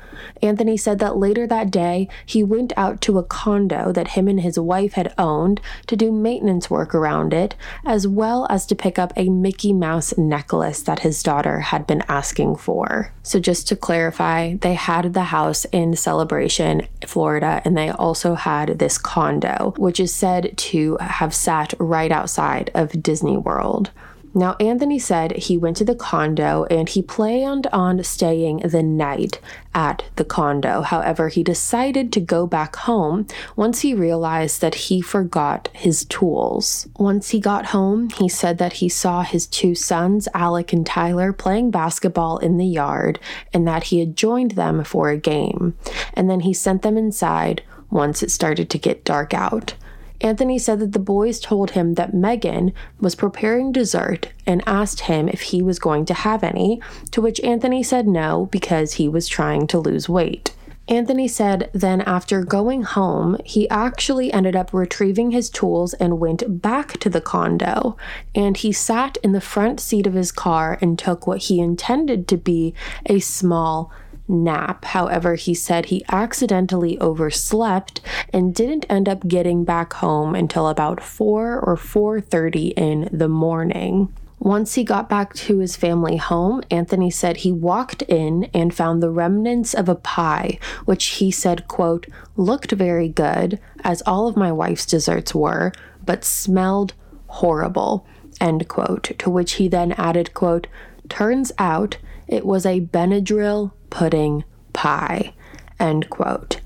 Anthony 0.43 0.77
said 0.77 0.99
that 0.99 1.17
later 1.17 1.47
that 1.47 1.71
day, 1.71 2.09
he 2.25 2.43
went 2.43 2.73
out 2.77 3.01
to 3.03 3.19
a 3.19 3.23
condo 3.23 3.93
that 3.93 4.09
him 4.09 4.29
and 4.29 4.41
his 4.41 4.59
wife 4.59 4.95
had 4.95 5.15
owned 5.19 5.61
to 5.87 5.97
do 5.97 6.13
maintenance 6.13 6.71
work 6.71 6.95
around 6.95 7.33
it, 7.33 7.55
as 7.85 8.07
well 8.07 8.47
as 8.51 8.67
to 8.67 8.75
pick 8.75 8.99
up 8.99 9.13
a 9.17 9.29
Mickey 9.29 9.73
Mouse 9.73 10.17
necklace 10.17 10.83
that 10.83 11.01
his 11.01 11.23
daughter 11.23 11.61
had 11.61 11.87
been 11.87 12.03
asking 12.09 12.57
for. 12.57 13.13
So, 13.23 13.39
just 13.39 13.69
to 13.69 13.77
clarify, 13.77 14.55
they 14.57 14.75
had 14.75 15.13
the 15.13 15.25
house 15.25 15.65
in 15.67 15.97
Celebration, 15.97 16.87
Florida, 17.07 17.63
and 17.65 17.77
they 17.77 17.91
also 17.91 18.35
had 18.35 18.79
this 18.79 18.99
condo, 18.99 19.75
which 19.77 20.01
is 20.01 20.15
said 20.15 20.57
to 20.57 20.97
have 21.01 21.35
sat 21.35 21.75
right 21.79 22.11
outside 22.11 22.71
of 22.75 23.03
Disney 23.03 23.37
World. 23.37 23.91
Now, 24.35 24.57
Anthony 24.61 24.99
said 24.99 25.37
he 25.37 25.57
went 25.57 25.77
to 25.79 25.85
the 25.85 25.95
condo 25.95 26.65
and 26.71 26.89
he 26.89 27.03
planned 27.03 27.67
on 27.69 28.03
staying 28.05 28.59
the 28.59 28.83
night 28.83 29.41
at 29.75 30.05
the 30.17 30.25
condo. 30.25 30.83
However, 30.83 31.29
he 31.29 31.43
decided 31.43 32.13
to 32.13 32.21
go 32.21 32.47
back 32.47 32.77
home 32.77 33.27
once 33.57 33.81
he 33.81 33.95
realized 33.95 34.61
that 34.61 34.75
he 34.75 35.01
forgot 35.01 35.69
his 35.73 36.05
tools. 36.05 36.87
Once 36.99 37.31
he 37.31 37.41
got 37.41 37.67
home, 37.67 38.11
he 38.11 38.29
said 38.29 38.59
that 38.59 38.75
he 38.75 38.89
saw 38.89 39.23
his 39.23 39.47
two 39.47 39.75
sons, 39.75 40.29
Alec 40.35 40.73
and 40.73 40.87
Tyler, 40.87 41.33
playing 41.33 41.71
basketball 41.71 42.39
in 42.39 42.59
the 42.59 42.67
yard 42.67 43.19
and 43.53 43.67
that 43.67 43.85
he 43.85 44.01
had 44.01 44.17
joined 44.17 44.53
them 44.53 44.85
for 44.85 45.09
a 45.09 45.17
game. 45.17 45.77
And 46.15 46.29
then 46.29 46.41
he 46.41 46.53
sent 46.53 46.83
them 46.83 46.97
inside 46.97 47.63
once 47.91 48.23
it 48.23 48.31
started 48.31 48.69
to 48.71 48.79
get 48.79 49.05
dark 49.05 49.33
out. 49.33 49.75
Anthony 50.21 50.59
said 50.59 50.81
that 50.81 50.93
the 50.93 50.99
boys 50.99 51.39
told 51.39 51.73
him 51.73 51.95
that 51.95 52.15
Megan 52.15 52.73
was 53.01 53.15
preparing 53.15 53.71
dessert 53.71 54.33
and 54.47 54.63
asked 54.67 55.01
him 55.01 55.29
if 55.29 55.43
he 55.43 55.63
was 55.63 55.79
going 55.79 56.05
to 56.07 56.15
have 56.15 56.43
any, 56.43 56.81
to 57.13 57.21
which 57.21 57.41
Anthony 57.41 57.83
said 57.83 58.09
no 58.09 58.49
because 58.51 58.95
he 58.95 59.09
was 59.09 59.29
trying 59.29 59.67
to 59.69 59.79
lose 59.79 60.09
weight. 60.09 60.55
Anthony 60.89 61.29
said 61.29 61.71
then, 61.75 62.01
after 62.01 62.43
going 62.43 62.83
home, 62.83 63.37
he 63.45 63.69
actually 63.69 64.33
ended 64.33 64.57
up 64.57 64.73
retrieving 64.73 65.33
his 65.33 65.51
tools 65.51 65.93
and 65.95 66.19
went 66.19 66.63
back 66.63 66.99
to 67.01 67.11
the 67.11 67.21
condo. 67.21 67.97
And 68.35 68.57
he 68.57 68.73
sat 68.73 69.19
in 69.23 69.33
the 69.33 69.41
front 69.41 69.81
seat 69.81 70.07
of 70.07 70.15
his 70.15 70.33
car 70.33 70.79
and 70.81 70.99
took 70.99 71.27
what 71.27 71.43
he 71.43 71.61
intended 71.61 72.27
to 72.29 72.39
be 72.39 72.73
a 73.05 73.21
small 73.21 73.93
nap. 74.29 74.85
However, 74.85 75.35
he 75.35 75.55
said 75.55 75.87
he 75.87 76.05
accidentally 76.11 76.99
overslept 77.01 78.01
and 78.33 78.55
didn't 78.55 78.87
end 78.89 79.09
up 79.09 79.27
getting 79.27 79.65
back 79.65 79.95
home 79.95 80.35
until 80.35 80.69
about 80.69 81.03
4 81.03 81.59
or 81.61 81.77
4:30 81.77 82.73
in 82.77 83.09
the 83.11 83.29
morning. 83.29 84.13
Once 84.41 84.75
he 84.75 84.85
got 84.85 85.09
back 85.09 85.35
to 85.35 85.59
his 85.59 85.75
family 85.75 86.17
home, 86.17 86.63
Anthony 86.71 87.11
said 87.11 87.39
he 87.39 87.51
walked 87.51 88.03
in 88.03 88.45
and 88.55 88.73
found 88.73 89.03
the 89.03 89.11
remnants 89.11 89.75
of 89.75 89.89
a 89.89 89.97
pie, 89.97 90.59
which 90.85 91.07
he 91.07 91.29
said, 91.31 91.67
quote, 91.67 92.07
looked 92.37 92.71
very 92.71 93.09
good, 93.09 93.59
as 93.83 94.01
all 94.03 94.29
of 94.29 94.37
my 94.37 94.53
wife's 94.53 94.87
desserts 94.87 95.35
were, 95.35 95.73
but 96.07 96.25
smelled 96.25 96.95
horrible, 97.27 98.07
end 98.41 98.69
quote. 98.69 99.11
To 99.19 99.29
which 99.29 99.55
he 99.55 99.67
then 99.67 99.91
added, 99.93 100.35
quote, 100.35 100.69
turns 101.09 101.51
out 101.59 101.99
it 102.29 102.47
was 102.47 102.65
a 102.65 102.81
Benadryl 102.81 103.73
pudding 103.91 104.45
pie. 104.73 105.35
End 105.79 106.11
quote. 106.11 106.61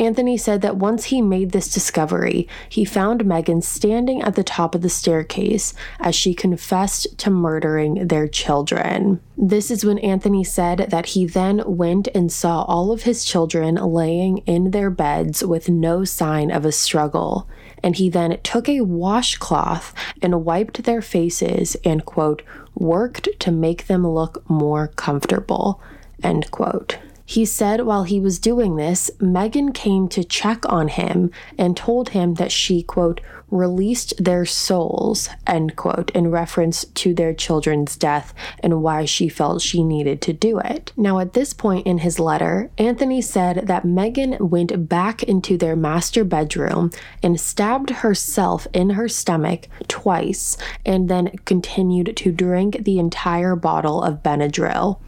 Anthony 0.00 0.36
said 0.36 0.62
that 0.62 0.76
once 0.76 1.06
he 1.06 1.20
made 1.20 1.50
this 1.50 1.72
discovery, 1.72 2.46
he 2.68 2.84
found 2.84 3.24
Megan 3.24 3.62
standing 3.62 4.22
at 4.22 4.36
the 4.36 4.44
top 4.44 4.76
of 4.76 4.82
the 4.82 4.88
staircase 4.88 5.74
as 5.98 6.14
she 6.14 6.34
confessed 6.34 7.18
to 7.18 7.30
murdering 7.30 8.06
their 8.06 8.28
children. 8.28 9.20
This 9.36 9.72
is 9.72 9.84
when 9.84 9.98
Anthony 9.98 10.44
said 10.44 10.86
that 10.90 11.06
he 11.06 11.26
then 11.26 11.62
went 11.66 12.06
and 12.14 12.30
saw 12.30 12.62
all 12.62 12.92
of 12.92 13.02
his 13.02 13.24
children 13.24 13.74
laying 13.74 14.38
in 14.38 14.70
their 14.70 14.90
beds 14.90 15.42
with 15.42 15.68
no 15.68 16.04
sign 16.04 16.52
of 16.52 16.64
a 16.64 16.70
struggle. 16.70 17.48
And 17.82 17.96
he 17.96 18.08
then 18.08 18.38
took 18.44 18.68
a 18.68 18.82
washcloth 18.82 19.92
and 20.22 20.44
wiped 20.44 20.84
their 20.84 21.02
faces 21.02 21.76
and, 21.84 22.04
quote, 22.04 22.42
worked 22.74 23.28
to 23.40 23.50
make 23.50 23.88
them 23.88 24.06
look 24.06 24.48
more 24.48 24.88
comfortable, 24.88 25.80
end 26.22 26.50
quote. 26.50 26.98
He 27.24 27.44
said 27.44 27.82
while 27.82 28.04
he 28.04 28.20
was 28.20 28.38
doing 28.38 28.76
this, 28.76 29.10
Megan 29.20 29.72
came 29.72 30.08
to 30.08 30.24
check 30.24 30.64
on 30.66 30.88
him 30.88 31.30
and 31.58 31.76
told 31.76 32.10
him 32.10 32.34
that 32.34 32.50
she, 32.50 32.82
quote, 32.82 33.20
released 33.50 34.12
their 34.22 34.44
souls, 34.44 35.28
end 35.46 35.76
quote, 35.76 36.10
in 36.10 36.30
reference 36.30 36.84
to 36.84 37.14
their 37.14 37.32
children's 37.32 37.96
death 37.96 38.34
and 38.60 38.82
why 38.82 39.04
she 39.04 39.28
felt 39.28 39.62
she 39.62 39.82
needed 39.82 40.20
to 40.22 40.32
do 40.32 40.58
it. 40.58 40.92
Now, 40.96 41.18
at 41.18 41.32
this 41.32 41.52
point 41.52 41.86
in 41.86 41.98
his 41.98 42.18
letter, 42.18 42.70
Anthony 42.78 43.20
said 43.20 43.66
that 43.66 43.84
Megan 43.84 44.36
went 44.38 44.88
back 44.88 45.22
into 45.22 45.56
their 45.56 45.76
master 45.76 46.24
bedroom 46.24 46.90
and 47.22 47.40
stabbed 47.40 47.90
herself 47.90 48.66
in 48.72 48.90
her 48.90 49.08
stomach 49.08 49.68
twice 49.88 50.56
and 50.84 51.08
then 51.08 51.36
continued 51.44 52.16
to 52.16 52.32
drink 52.32 52.84
the 52.84 52.98
entire 52.98 53.56
bottle 53.56 54.02
of 54.02 54.22
Benadryl. 54.22 55.00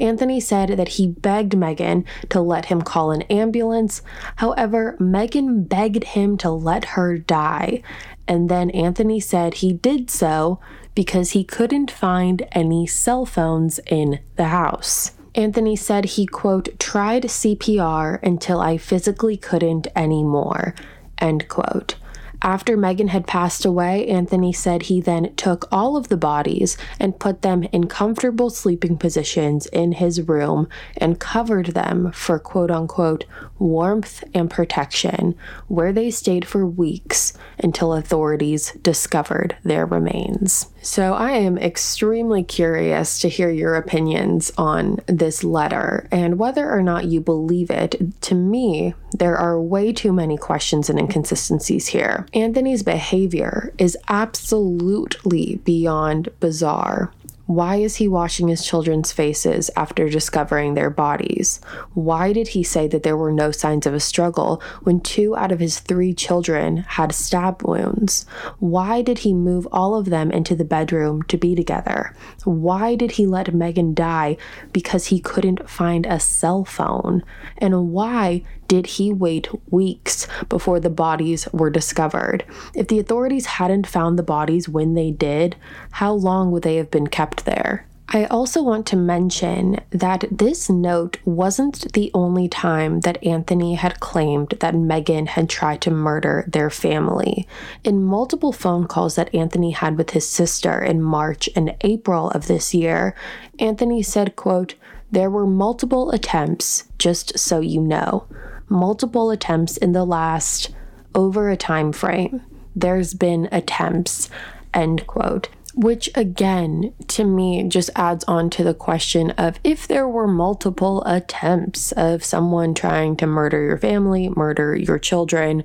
Anthony 0.00 0.40
said 0.40 0.70
that 0.70 0.88
he 0.88 1.06
begged 1.06 1.56
Megan 1.56 2.04
to 2.28 2.40
let 2.40 2.66
him 2.66 2.82
call 2.82 3.10
an 3.10 3.22
ambulance. 3.22 4.02
However, 4.36 4.96
Megan 4.98 5.64
begged 5.64 6.04
him 6.04 6.36
to 6.38 6.50
let 6.50 6.84
her 6.84 7.16
die. 7.16 7.82
And 8.28 8.48
then 8.48 8.70
Anthony 8.70 9.20
said 9.20 9.54
he 9.54 9.72
did 9.72 10.10
so 10.10 10.60
because 10.94 11.30
he 11.30 11.44
couldn't 11.44 11.90
find 11.90 12.46
any 12.52 12.86
cell 12.86 13.26
phones 13.26 13.78
in 13.86 14.20
the 14.36 14.46
house. 14.46 15.12
Anthony 15.34 15.76
said 15.76 16.04
he, 16.06 16.26
quote, 16.26 16.78
tried 16.78 17.24
CPR 17.24 18.22
until 18.22 18.60
I 18.60 18.78
physically 18.78 19.36
couldn't 19.36 19.86
anymore, 19.94 20.74
end 21.18 21.46
quote. 21.48 21.96
After 22.42 22.76
Megan 22.76 23.08
had 23.08 23.26
passed 23.26 23.64
away, 23.64 24.06
Anthony 24.08 24.52
said 24.52 24.82
he 24.82 25.00
then 25.00 25.34
took 25.36 25.66
all 25.72 25.96
of 25.96 26.08
the 26.08 26.16
bodies 26.16 26.76
and 27.00 27.18
put 27.18 27.42
them 27.42 27.64
in 27.72 27.86
comfortable 27.86 28.50
sleeping 28.50 28.98
positions 28.98 29.66
in 29.66 29.92
his 29.92 30.20
room 30.22 30.68
and 30.96 31.18
covered 31.18 31.68
them 31.68 32.12
for 32.12 32.38
quote 32.38 32.70
unquote 32.70 33.24
warmth 33.58 34.22
and 34.34 34.50
protection, 34.50 35.34
where 35.68 35.92
they 35.92 36.10
stayed 36.10 36.46
for 36.46 36.66
weeks 36.66 37.32
until 37.58 37.94
authorities 37.94 38.72
discovered 38.82 39.56
their 39.62 39.86
remains. 39.86 40.68
So, 40.86 41.14
I 41.14 41.32
am 41.32 41.58
extremely 41.58 42.44
curious 42.44 43.18
to 43.18 43.28
hear 43.28 43.50
your 43.50 43.74
opinions 43.74 44.52
on 44.56 45.00
this 45.06 45.42
letter 45.42 46.06
and 46.12 46.38
whether 46.38 46.70
or 46.70 46.80
not 46.80 47.06
you 47.06 47.20
believe 47.20 47.70
it. 47.70 47.96
To 48.20 48.36
me, 48.36 48.94
there 49.12 49.36
are 49.36 49.60
way 49.60 49.92
too 49.92 50.12
many 50.12 50.36
questions 50.36 50.88
and 50.88 50.96
inconsistencies 50.96 51.88
here. 51.88 52.28
Anthony's 52.32 52.84
behavior 52.84 53.72
is 53.78 53.98
absolutely 54.06 55.56
beyond 55.64 56.28
bizarre. 56.38 57.12
Why 57.46 57.76
is 57.76 57.96
he 57.96 58.08
washing 58.08 58.48
his 58.48 58.66
children's 58.66 59.12
faces 59.12 59.70
after 59.76 60.08
discovering 60.08 60.74
their 60.74 60.90
bodies? 60.90 61.60
Why 61.94 62.32
did 62.32 62.48
he 62.48 62.64
say 62.64 62.88
that 62.88 63.04
there 63.04 63.16
were 63.16 63.30
no 63.30 63.52
signs 63.52 63.86
of 63.86 63.94
a 63.94 64.00
struggle 64.00 64.60
when 64.82 65.00
two 65.00 65.36
out 65.36 65.52
of 65.52 65.60
his 65.60 65.78
three 65.78 66.12
children 66.12 66.78
had 66.78 67.12
stab 67.12 67.62
wounds? 67.62 68.26
Why 68.58 69.00
did 69.00 69.18
he 69.18 69.32
move 69.32 69.68
all 69.70 69.94
of 69.94 70.06
them 70.06 70.32
into 70.32 70.56
the 70.56 70.64
bedroom 70.64 71.22
to 71.24 71.36
be 71.36 71.54
together? 71.54 72.14
Why 72.44 72.96
did 72.96 73.12
he 73.12 73.26
let 73.26 73.54
Megan 73.54 73.94
die 73.94 74.36
because 74.72 75.06
he 75.06 75.20
couldn't 75.20 75.70
find 75.70 76.04
a 76.04 76.18
cell 76.18 76.64
phone? 76.64 77.22
And 77.58 77.92
why 77.92 78.42
did 78.68 78.86
he 78.86 79.12
wait 79.12 79.48
weeks 79.70 80.26
before 80.48 80.80
the 80.80 80.90
bodies 80.90 81.48
were 81.52 81.70
discovered? 81.70 82.44
If 82.74 82.88
the 82.88 82.98
authorities 82.98 83.46
hadn't 83.46 83.86
found 83.86 84.18
the 84.18 84.22
bodies 84.22 84.68
when 84.68 84.94
they 84.94 85.10
did, 85.10 85.56
how 85.92 86.12
long 86.12 86.50
would 86.50 86.62
they 86.62 86.76
have 86.76 86.90
been 86.90 87.06
kept 87.06 87.44
there? 87.44 87.86
I 88.08 88.26
also 88.26 88.62
want 88.62 88.86
to 88.86 88.96
mention 88.96 89.80
that 89.90 90.24
this 90.30 90.70
note 90.70 91.18
wasn't 91.24 91.92
the 91.92 92.12
only 92.14 92.46
time 92.46 93.00
that 93.00 93.22
Anthony 93.24 93.74
had 93.74 93.98
claimed 93.98 94.54
that 94.60 94.76
Megan 94.76 95.26
had 95.26 95.50
tried 95.50 95.80
to 95.82 95.90
murder 95.90 96.44
their 96.46 96.70
family. 96.70 97.48
In 97.82 98.04
multiple 98.04 98.52
phone 98.52 98.86
calls 98.86 99.16
that 99.16 99.34
Anthony 99.34 99.72
had 99.72 99.98
with 99.98 100.10
his 100.10 100.28
sister 100.28 100.80
in 100.80 101.02
March 101.02 101.48
and 101.56 101.74
April 101.80 102.30
of 102.30 102.46
this 102.46 102.72
year, 102.72 103.16
Anthony 103.58 104.02
said, 104.02 104.36
quote, 104.36 104.76
there 105.10 105.30
were 105.30 105.46
multiple 105.46 106.10
attempts, 106.10 106.84
just 106.98 107.38
so 107.38 107.60
you 107.60 107.80
know 107.80 108.26
multiple 108.68 109.30
attempts 109.30 109.76
in 109.76 109.92
the 109.92 110.04
last 110.04 110.70
over 111.14 111.50
a 111.50 111.56
time 111.56 111.92
frame. 111.92 112.42
There's 112.74 113.14
been 113.14 113.48
attempts, 113.52 114.28
end 114.74 115.06
quote. 115.06 115.48
Which 115.74 116.08
again, 116.14 116.94
to 117.08 117.24
me, 117.24 117.68
just 117.68 117.90
adds 117.94 118.24
on 118.24 118.48
to 118.50 118.64
the 118.64 118.72
question 118.72 119.32
of 119.32 119.60
if 119.62 119.86
there 119.86 120.08
were 120.08 120.26
multiple 120.26 121.02
attempts 121.04 121.92
of 121.92 122.24
someone 122.24 122.72
trying 122.72 123.16
to 123.18 123.26
murder 123.26 123.62
your 123.62 123.76
family, 123.76 124.30
murder 124.30 124.74
your 124.74 124.98
children, 124.98 125.64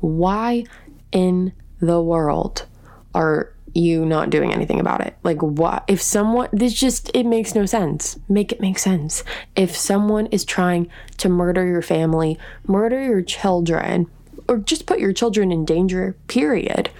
why 0.00 0.64
in 1.12 1.52
the 1.80 2.02
world 2.02 2.66
are 3.14 3.53
you 3.74 4.06
not 4.06 4.30
doing 4.30 4.52
anything 4.52 4.80
about 4.80 5.00
it. 5.00 5.16
Like 5.22 5.42
what 5.42 5.84
if 5.88 6.00
someone 6.00 6.48
this 6.52 6.72
just 6.72 7.10
it 7.14 7.26
makes 7.26 7.54
no 7.54 7.66
sense. 7.66 8.18
Make 8.28 8.52
it 8.52 8.60
make 8.60 8.78
sense. 8.78 9.24
If 9.56 9.76
someone 9.76 10.26
is 10.26 10.44
trying 10.44 10.88
to 11.18 11.28
murder 11.28 11.66
your 11.66 11.82
family, 11.82 12.38
murder 12.66 13.02
your 13.02 13.22
children, 13.22 14.06
or 14.48 14.58
just 14.58 14.86
put 14.86 15.00
your 15.00 15.12
children 15.12 15.52
in 15.52 15.64
danger, 15.64 16.16
period. 16.28 16.90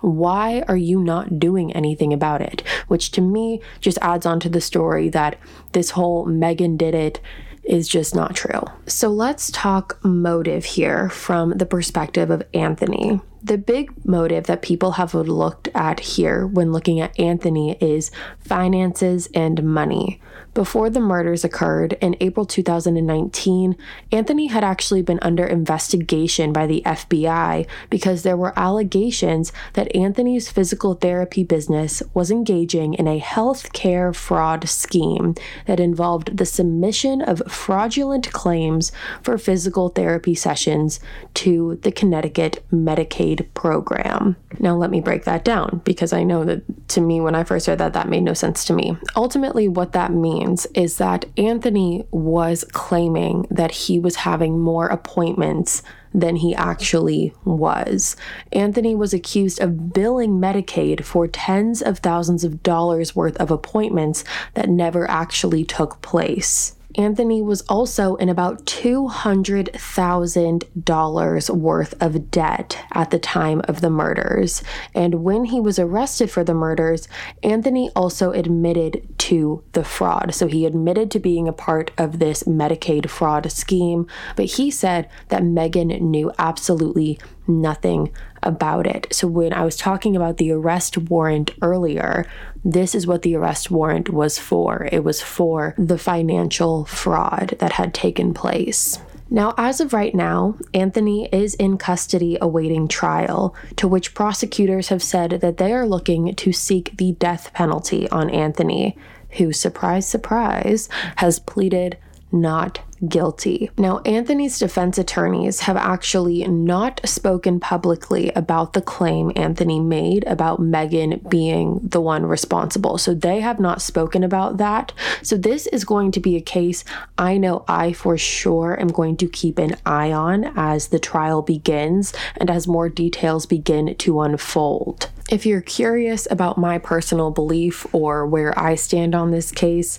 Why 0.00 0.62
are 0.68 0.76
you 0.76 1.00
not 1.00 1.40
doing 1.40 1.72
anything 1.72 2.12
about 2.12 2.40
it? 2.40 2.62
Which 2.86 3.10
to 3.12 3.20
me 3.20 3.60
just 3.80 3.98
adds 4.00 4.26
on 4.26 4.38
to 4.40 4.48
the 4.48 4.60
story 4.60 5.08
that 5.08 5.38
this 5.72 5.90
whole 5.90 6.24
Megan 6.24 6.76
did 6.76 6.94
it 6.94 7.20
is 7.64 7.88
just 7.88 8.14
not 8.14 8.34
true. 8.34 8.62
So 8.86 9.08
let's 9.08 9.50
talk 9.50 9.98
motive 10.02 10.64
here 10.64 11.08
from 11.10 11.50
the 11.50 11.66
perspective 11.66 12.30
of 12.30 12.42
Anthony. 12.54 13.20
The 13.42 13.58
big 13.58 13.92
motive 14.04 14.46
that 14.46 14.62
people 14.62 14.92
have 14.92 15.14
looked 15.14 15.68
at 15.74 16.00
here 16.00 16.46
when 16.46 16.72
looking 16.72 17.00
at 17.00 17.18
Anthony 17.18 17.76
is 17.80 18.10
finances 18.40 19.28
and 19.32 19.62
money. 19.62 20.20
Before 20.54 20.90
the 20.90 20.98
murders 20.98 21.44
occurred 21.44 21.92
in 22.00 22.16
April 22.20 22.44
2019, 22.44 23.76
Anthony 24.10 24.46
had 24.48 24.64
actually 24.64 25.02
been 25.02 25.20
under 25.22 25.46
investigation 25.46 26.52
by 26.52 26.66
the 26.66 26.82
FBI 26.84 27.66
because 27.90 28.22
there 28.22 28.36
were 28.36 28.58
allegations 28.58 29.52
that 29.74 29.94
Anthony's 29.94 30.50
physical 30.50 30.94
therapy 30.94 31.44
business 31.44 32.02
was 32.12 32.32
engaging 32.32 32.94
in 32.94 33.06
a 33.06 33.20
healthcare 33.20 34.12
fraud 34.12 34.68
scheme 34.68 35.36
that 35.66 35.78
involved 35.78 36.36
the 36.36 36.46
submission 36.46 37.22
of 37.22 37.42
fraudulent 37.46 38.32
claims 38.32 38.90
for 39.22 39.38
physical 39.38 39.90
therapy 39.90 40.34
sessions 40.34 40.98
to 41.34 41.78
the 41.82 41.92
Connecticut 41.92 42.64
Medicaid 42.72 43.27
program. 43.54 44.36
Now, 44.58 44.76
let 44.76 44.90
me 44.90 45.00
break 45.00 45.24
that 45.24 45.44
down 45.44 45.82
because 45.84 46.12
I 46.12 46.22
know 46.22 46.44
that 46.44 46.88
to 46.88 47.00
me, 47.00 47.20
when 47.20 47.34
I 47.34 47.44
first 47.44 47.66
heard 47.66 47.78
that, 47.78 47.92
that 47.92 48.08
made 48.08 48.22
no 48.22 48.34
sense 48.34 48.64
to 48.66 48.72
me. 48.72 48.96
Ultimately, 49.16 49.68
what 49.68 49.92
that 49.92 50.12
means 50.12 50.48
means 50.48 50.66
is 50.74 50.98
that 50.98 51.26
Anthony 51.36 52.06
was 52.10 52.64
claiming 52.72 53.46
that 53.50 53.70
he 53.70 53.98
was 53.98 54.16
having 54.16 54.58
more 54.58 54.86
appointments 54.86 55.82
than 56.14 56.36
he 56.36 56.54
actually 56.54 57.34
was. 57.44 58.16
Anthony 58.52 58.94
was 58.94 59.12
accused 59.12 59.60
of 59.60 59.92
billing 59.92 60.40
Medicaid 60.40 61.04
for 61.04 61.28
tens 61.28 61.82
of 61.82 61.98
thousands 61.98 62.44
of 62.44 62.62
dollars 62.62 63.14
worth 63.14 63.36
of 63.36 63.50
appointments 63.50 64.24
that 64.54 64.68
never 64.68 65.08
actually 65.10 65.64
took 65.64 66.00
place. 66.00 66.74
Anthony 66.98 67.40
was 67.40 67.62
also 67.62 68.16
in 68.16 68.28
about 68.28 68.66
$200,000 68.66 71.50
worth 71.50 72.02
of 72.02 72.30
debt 72.32 72.84
at 72.92 73.10
the 73.10 73.18
time 73.20 73.62
of 73.68 73.80
the 73.80 73.88
murders. 73.88 74.64
And 74.94 75.22
when 75.22 75.44
he 75.44 75.60
was 75.60 75.78
arrested 75.78 76.28
for 76.28 76.42
the 76.42 76.54
murders, 76.54 77.06
Anthony 77.44 77.92
also 77.94 78.32
admitted 78.32 79.06
to 79.18 79.62
the 79.72 79.84
fraud. 79.84 80.34
So 80.34 80.48
he 80.48 80.66
admitted 80.66 81.12
to 81.12 81.20
being 81.20 81.46
a 81.46 81.52
part 81.52 81.92
of 81.96 82.18
this 82.18 82.42
Medicaid 82.42 83.08
fraud 83.08 83.52
scheme, 83.52 84.08
but 84.34 84.46
he 84.46 84.68
said 84.68 85.08
that 85.28 85.44
Megan 85.44 85.88
knew 85.88 86.32
absolutely 86.36 87.20
nothing 87.46 88.12
about 88.42 88.86
it. 88.86 89.06
So 89.12 89.26
when 89.26 89.52
I 89.52 89.64
was 89.64 89.76
talking 89.76 90.16
about 90.16 90.36
the 90.36 90.52
arrest 90.52 90.96
warrant 90.98 91.50
earlier, 91.62 92.26
this 92.64 92.94
is 92.94 93.06
what 93.06 93.22
the 93.22 93.36
arrest 93.36 93.70
warrant 93.70 94.10
was 94.10 94.38
for. 94.38 94.88
It 94.92 95.04
was 95.04 95.20
for 95.20 95.74
the 95.78 95.98
financial 95.98 96.84
fraud 96.84 97.56
that 97.58 97.72
had 97.72 97.94
taken 97.94 98.34
place. 98.34 98.98
Now, 99.30 99.52
as 99.58 99.80
of 99.80 99.92
right 99.92 100.14
now, 100.14 100.56
Anthony 100.72 101.28
is 101.30 101.54
in 101.54 101.76
custody 101.76 102.38
awaiting 102.40 102.88
trial, 102.88 103.54
to 103.76 103.86
which 103.86 104.14
prosecutors 104.14 104.88
have 104.88 105.02
said 105.02 105.40
that 105.42 105.58
they 105.58 105.72
are 105.74 105.86
looking 105.86 106.34
to 106.34 106.52
seek 106.52 106.96
the 106.96 107.12
death 107.12 107.52
penalty 107.52 108.08
on 108.08 108.30
Anthony, 108.30 108.96
who, 109.32 109.52
surprise, 109.52 110.08
surprise, 110.08 110.88
has 111.16 111.38
pleaded 111.38 111.98
not 112.30 112.80
guilty. 113.06 113.70
Now, 113.78 114.00
Anthony's 114.00 114.58
defense 114.58 114.98
attorneys 114.98 115.60
have 115.60 115.76
actually 115.76 116.46
not 116.48 117.00
spoken 117.04 117.60
publicly 117.60 118.30
about 118.30 118.72
the 118.72 118.82
claim 118.82 119.32
Anthony 119.36 119.78
made 119.78 120.24
about 120.26 120.60
Megan 120.60 121.20
being 121.28 121.80
the 121.82 122.00
one 122.00 122.26
responsible. 122.26 122.98
So 122.98 123.14
they 123.14 123.40
have 123.40 123.60
not 123.60 123.80
spoken 123.80 124.24
about 124.24 124.56
that. 124.56 124.92
So 125.22 125.36
this 125.36 125.66
is 125.68 125.84
going 125.84 126.10
to 126.12 126.20
be 126.20 126.36
a 126.36 126.40
case 126.40 126.84
I 127.16 127.38
know 127.38 127.64
I 127.68 127.92
for 127.92 128.18
sure 128.18 128.78
am 128.80 128.88
going 128.88 129.16
to 129.18 129.28
keep 129.28 129.58
an 129.58 129.76
eye 129.86 130.12
on 130.12 130.52
as 130.56 130.88
the 130.88 130.98
trial 130.98 131.42
begins 131.42 132.12
and 132.36 132.50
as 132.50 132.66
more 132.66 132.88
details 132.88 133.46
begin 133.46 133.94
to 133.94 134.20
unfold. 134.20 135.08
If 135.30 135.44
you're 135.44 135.60
curious 135.60 136.26
about 136.30 136.56
my 136.56 136.78
personal 136.78 137.30
belief 137.30 137.86
or 137.94 138.26
where 138.26 138.58
I 138.58 138.76
stand 138.76 139.14
on 139.14 139.30
this 139.30 139.52
case, 139.52 139.98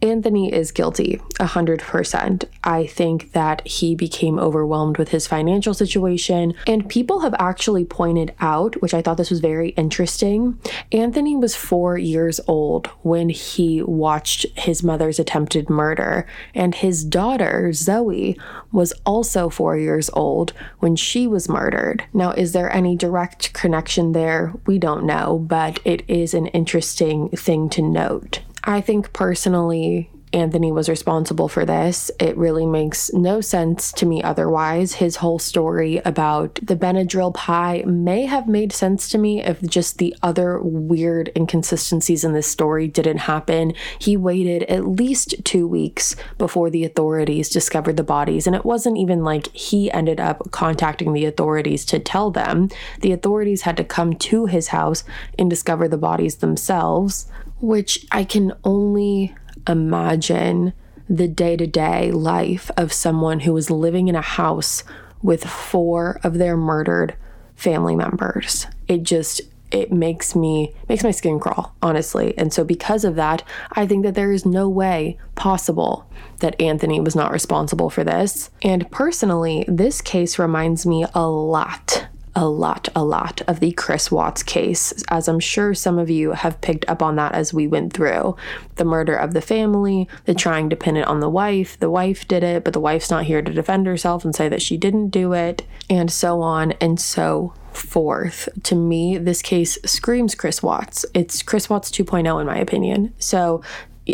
Anthony 0.00 0.52
is 0.52 0.70
guilty, 0.70 1.20
100%. 1.40 2.44
I 2.62 2.86
think 2.86 3.32
that 3.32 3.66
he 3.66 3.96
became 3.96 4.38
overwhelmed 4.38 4.96
with 4.96 5.08
his 5.08 5.26
financial 5.26 5.74
situation, 5.74 6.54
and 6.68 6.88
people 6.88 7.20
have 7.20 7.34
actually 7.38 7.84
pointed 7.84 8.32
out, 8.38 8.80
which 8.80 8.94
I 8.94 9.02
thought 9.02 9.16
this 9.16 9.30
was 9.30 9.40
very 9.40 9.70
interesting. 9.70 10.58
Anthony 10.92 11.34
was 11.34 11.56
four 11.56 11.98
years 11.98 12.40
old 12.46 12.86
when 13.02 13.28
he 13.28 13.82
watched 13.82 14.46
his 14.56 14.84
mother's 14.84 15.18
attempted 15.18 15.68
murder, 15.68 16.26
and 16.54 16.76
his 16.76 17.04
daughter, 17.04 17.72
Zoe, 17.72 18.38
was 18.70 18.92
also 19.04 19.48
four 19.48 19.76
years 19.76 20.10
old 20.12 20.52
when 20.78 20.94
she 20.94 21.26
was 21.26 21.48
murdered. 21.48 22.04
Now, 22.12 22.30
is 22.30 22.52
there 22.52 22.72
any 22.72 22.94
direct 22.94 23.52
connection 23.52 24.12
there? 24.12 24.52
We 24.64 24.78
don't 24.78 25.04
know, 25.04 25.38
but 25.38 25.80
it 25.84 26.08
is 26.08 26.34
an 26.34 26.46
interesting 26.48 27.30
thing 27.30 27.68
to 27.70 27.82
note. 27.82 28.40
I 28.64 28.80
think 28.80 29.12
personally, 29.12 30.10
Anthony 30.32 30.72
was 30.72 30.88
responsible 30.88 31.48
for 31.48 31.64
this. 31.64 32.10
It 32.20 32.36
really 32.36 32.66
makes 32.66 33.12
no 33.12 33.40
sense 33.40 33.92
to 33.92 34.06
me 34.06 34.22
otherwise. 34.22 34.94
His 34.94 35.16
whole 35.16 35.38
story 35.38 35.98
about 36.04 36.58
the 36.62 36.76
Benadryl 36.76 37.32
pie 37.32 37.82
may 37.86 38.26
have 38.26 38.46
made 38.46 38.72
sense 38.72 39.08
to 39.10 39.18
me 39.18 39.42
if 39.42 39.62
just 39.62 39.98
the 39.98 40.14
other 40.22 40.60
weird 40.60 41.30
inconsistencies 41.34 42.24
in 42.24 42.32
this 42.32 42.46
story 42.46 42.88
didn't 42.88 43.18
happen. 43.18 43.72
He 43.98 44.16
waited 44.16 44.64
at 44.64 44.86
least 44.86 45.34
two 45.44 45.66
weeks 45.66 46.14
before 46.36 46.70
the 46.70 46.84
authorities 46.84 47.48
discovered 47.48 47.96
the 47.96 48.04
bodies, 48.04 48.46
and 48.46 48.54
it 48.54 48.64
wasn't 48.64 48.98
even 48.98 49.24
like 49.24 49.48
he 49.54 49.90
ended 49.90 50.20
up 50.20 50.50
contacting 50.50 51.12
the 51.12 51.24
authorities 51.24 51.84
to 51.86 51.98
tell 51.98 52.30
them. 52.30 52.68
The 53.00 53.12
authorities 53.12 53.62
had 53.62 53.76
to 53.78 53.84
come 53.84 54.14
to 54.14 54.46
his 54.46 54.68
house 54.68 55.04
and 55.38 55.48
discover 55.48 55.88
the 55.88 55.98
bodies 55.98 56.36
themselves 56.36 57.26
which 57.60 58.06
I 58.12 58.24
can 58.24 58.52
only 58.64 59.34
imagine 59.66 60.72
the 61.08 61.28
day 61.28 61.56
to 61.56 61.66
day 61.66 62.10
life 62.10 62.70
of 62.76 62.92
someone 62.92 63.40
who 63.40 63.56
is 63.56 63.70
living 63.70 64.08
in 64.08 64.14
a 64.14 64.20
house 64.20 64.84
with 65.22 65.44
four 65.44 66.20
of 66.22 66.38
their 66.38 66.56
murdered 66.56 67.16
family 67.54 67.96
members. 67.96 68.66
It 68.86 69.02
just 69.02 69.40
it 69.70 69.92
makes 69.92 70.34
me 70.34 70.74
makes 70.88 71.04
my 71.04 71.10
skin 71.10 71.38
crawl 71.38 71.74
honestly 71.82 72.36
and 72.38 72.52
so 72.52 72.64
because 72.64 73.04
of 73.04 73.16
that 73.16 73.42
i 73.72 73.86
think 73.86 74.02
that 74.02 74.14
there 74.14 74.32
is 74.32 74.46
no 74.46 74.68
way 74.68 75.18
possible 75.34 76.08
that 76.40 76.58
anthony 76.60 77.00
was 77.00 77.14
not 77.14 77.32
responsible 77.32 77.90
for 77.90 78.02
this 78.02 78.50
and 78.62 78.90
personally 78.90 79.64
this 79.68 80.00
case 80.00 80.38
reminds 80.38 80.86
me 80.86 81.04
a 81.14 81.26
lot 81.26 82.07
a 82.38 82.48
lot, 82.48 82.88
a 82.94 83.02
lot 83.02 83.42
of 83.48 83.58
the 83.58 83.72
Chris 83.72 84.12
Watts 84.12 84.44
case, 84.44 84.94
as 85.08 85.26
I'm 85.26 85.40
sure 85.40 85.74
some 85.74 85.98
of 85.98 86.08
you 86.08 86.30
have 86.30 86.60
picked 86.60 86.88
up 86.88 87.02
on 87.02 87.16
that 87.16 87.32
as 87.32 87.52
we 87.52 87.66
went 87.66 87.92
through. 87.92 88.36
The 88.76 88.84
murder 88.84 89.16
of 89.16 89.34
the 89.34 89.40
family, 89.40 90.08
the 90.24 90.34
trying 90.34 90.70
to 90.70 90.76
pin 90.76 90.96
it 90.96 91.08
on 91.08 91.18
the 91.18 91.28
wife, 91.28 91.76
the 91.80 91.90
wife 91.90 92.28
did 92.28 92.44
it, 92.44 92.62
but 92.62 92.74
the 92.74 92.80
wife's 92.80 93.10
not 93.10 93.24
here 93.24 93.42
to 93.42 93.52
defend 93.52 93.88
herself 93.88 94.24
and 94.24 94.36
say 94.36 94.48
that 94.48 94.62
she 94.62 94.76
didn't 94.76 95.08
do 95.08 95.32
it, 95.32 95.66
and 95.90 96.12
so 96.12 96.40
on 96.40 96.72
and 96.80 97.00
so 97.00 97.54
forth. 97.72 98.48
To 98.62 98.76
me, 98.76 99.18
this 99.18 99.42
case 99.42 99.76
screams 99.84 100.36
Chris 100.36 100.62
Watts. 100.62 101.04
It's 101.14 101.42
Chris 101.42 101.68
Watts 101.68 101.90
2.0, 101.90 102.40
in 102.40 102.46
my 102.46 102.58
opinion. 102.58 103.14
So 103.18 103.62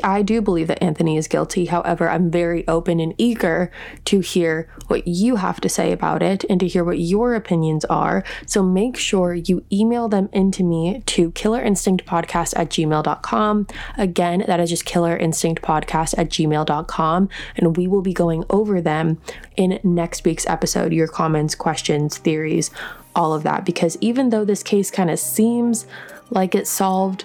I 0.02 0.22
do 0.22 0.40
believe 0.40 0.68
that 0.68 0.82
Anthony 0.82 1.16
is 1.16 1.28
guilty. 1.28 1.66
However, 1.66 2.08
I'm 2.08 2.30
very 2.30 2.66
open 2.66 3.00
and 3.00 3.14
eager 3.18 3.70
to 4.06 4.20
hear 4.20 4.68
what 4.88 5.06
you 5.06 5.36
have 5.36 5.60
to 5.60 5.68
say 5.68 5.92
about 5.92 6.22
it 6.22 6.44
and 6.48 6.58
to 6.60 6.66
hear 6.66 6.84
what 6.84 6.98
your 6.98 7.34
opinions 7.34 7.84
are. 7.86 8.24
So 8.46 8.62
make 8.62 8.96
sure 8.96 9.34
you 9.34 9.64
email 9.72 10.08
them 10.08 10.28
into 10.32 10.64
me 10.64 11.02
to 11.06 11.30
killerinstinctpodcast 11.32 12.54
at 12.56 12.70
gmail.com. 12.70 13.66
Again, 13.96 14.44
that 14.46 14.60
is 14.60 14.70
just 14.70 14.84
killerinstinctpodcast 14.84 16.18
at 16.18 16.28
gmail.com. 16.30 17.28
And 17.56 17.76
we 17.76 17.86
will 17.86 18.02
be 18.02 18.12
going 18.12 18.44
over 18.50 18.80
them 18.80 19.20
in 19.56 19.80
next 19.84 20.24
week's 20.24 20.46
episode. 20.46 20.92
Your 20.92 21.08
comments, 21.08 21.54
questions, 21.54 22.18
theories, 22.18 22.70
all 23.14 23.32
of 23.32 23.42
that. 23.44 23.64
Because 23.64 23.96
even 24.00 24.30
though 24.30 24.44
this 24.44 24.62
case 24.62 24.90
kind 24.90 25.10
of 25.10 25.18
seems 25.18 25.86
like 26.30 26.54
it's 26.54 26.70
solved, 26.70 27.24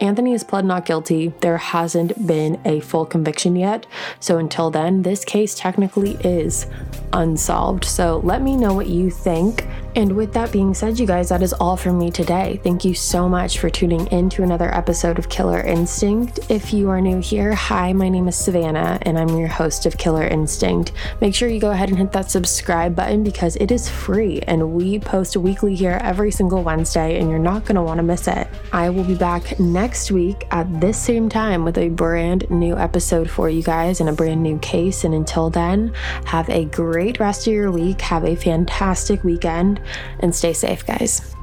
Anthony 0.00 0.32
is 0.32 0.44
pled 0.44 0.64
not 0.64 0.86
guilty. 0.86 1.32
There 1.40 1.58
hasn't 1.58 2.26
been 2.26 2.60
a 2.64 2.80
full 2.80 3.06
conviction 3.06 3.56
yet. 3.56 3.86
So 4.20 4.38
until 4.38 4.70
then, 4.70 5.02
this 5.02 5.24
case 5.24 5.54
technically 5.54 6.12
is 6.20 6.66
unsolved. 7.12 7.84
So 7.84 8.18
let 8.24 8.42
me 8.42 8.56
know 8.56 8.74
what 8.74 8.88
you 8.88 9.10
think. 9.10 9.66
And 9.96 10.16
with 10.16 10.32
that 10.32 10.50
being 10.50 10.74
said, 10.74 10.98
you 10.98 11.06
guys, 11.06 11.28
that 11.28 11.40
is 11.40 11.52
all 11.52 11.76
from 11.76 11.98
me 11.98 12.10
today. 12.10 12.60
Thank 12.64 12.84
you 12.84 12.94
so 12.94 13.28
much 13.28 13.60
for 13.60 13.70
tuning 13.70 14.08
in 14.08 14.28
to 14.30 14.42
another 14.42 14.74
episode 14.74 15.20
of 15.20 15.28
Killer 15.28 15.60
Instinct. 15.60 16.40
If 16.50 16.72
you 16.72 16.90
are 16.90 17.00
new 17.00 17.20
here, 17.20 17.54
hi, 17.54 17.92
my 17.92 18.08
name 18.08 18.26
is 18.26 18.34
Savannah, 18.34 18.98
and 19.02 19.16
I'm 19.16 19.38
your 19.38 19.46
host 19.46 19.86
of 19.86 19.96
Killer 19.96 20.26
Instinct. 20.26 20.90
Make 21.20 21.32
sure 21.32 21.48
you 21.48 21.60
go 21.60 21.70
ahead 21.70 21.90
and 21.90 21.98
hit 21.98 22.10
that 22.10 22.28
subscribe 22.28 22.96
button 22.96 23.22
because 23.22 23.54
it 23.56 23.70
is 23.70 23.88
free, 23.88 24.40
and 24.48 24.72
we 24.72 24.98
post 24.98 25.36
weekly 25.36 25.76
here 25.76 26.00
every 26.02 26.32
single 26.32 26.64
Wednesday, 26.64 27.20
and 27.20 27.30
you're 27.30 27.38
not 27.38 27.64
going 27.64 27.76
to 27.76 27.82
want 27.82 27.98
to 27.98 28.02
miss 28.02 28.26
it. 28.26 28.48
I 28.72 28.90
will 28.90 29.04
be 29.04 29.14
back 29.14 29.60
next 29.60 30.10
week 30.10 30.44
at 30.50 30.80
this 30.80 31.00
same 31.00 31.28
time 31.28 31.64
with 31.64 31.78
a 31.78 31.88
brand 31.88 32.50
new 32.50 32.76
episode 32.76 33.30
for 33.30 33.48
you 33.48 33.62
guys 33.62 34.00
and 34.00 34.08
a 34.08 34.12
brand 34.12 34.42
new 34.42 34.58
case. 34.58 35.04
And 35.04 35.14
until 35.14 35.50
then, 35.50 35.94
have 36.24 36.50
a 36.50 36.64
great 36.64 37.20
rest 37.20 37.46
of 37.46 37.52
your 37.52 37.70
week. 37.70 38.00
Have 38.00 38.24
a 38.24 38.34
fantastic 38.34 39.22
weekend 39.22 39.80
and 40.20 40.34
stay 40.34 40.52
safe, 40.52 40.86
guys. 40.86 41.33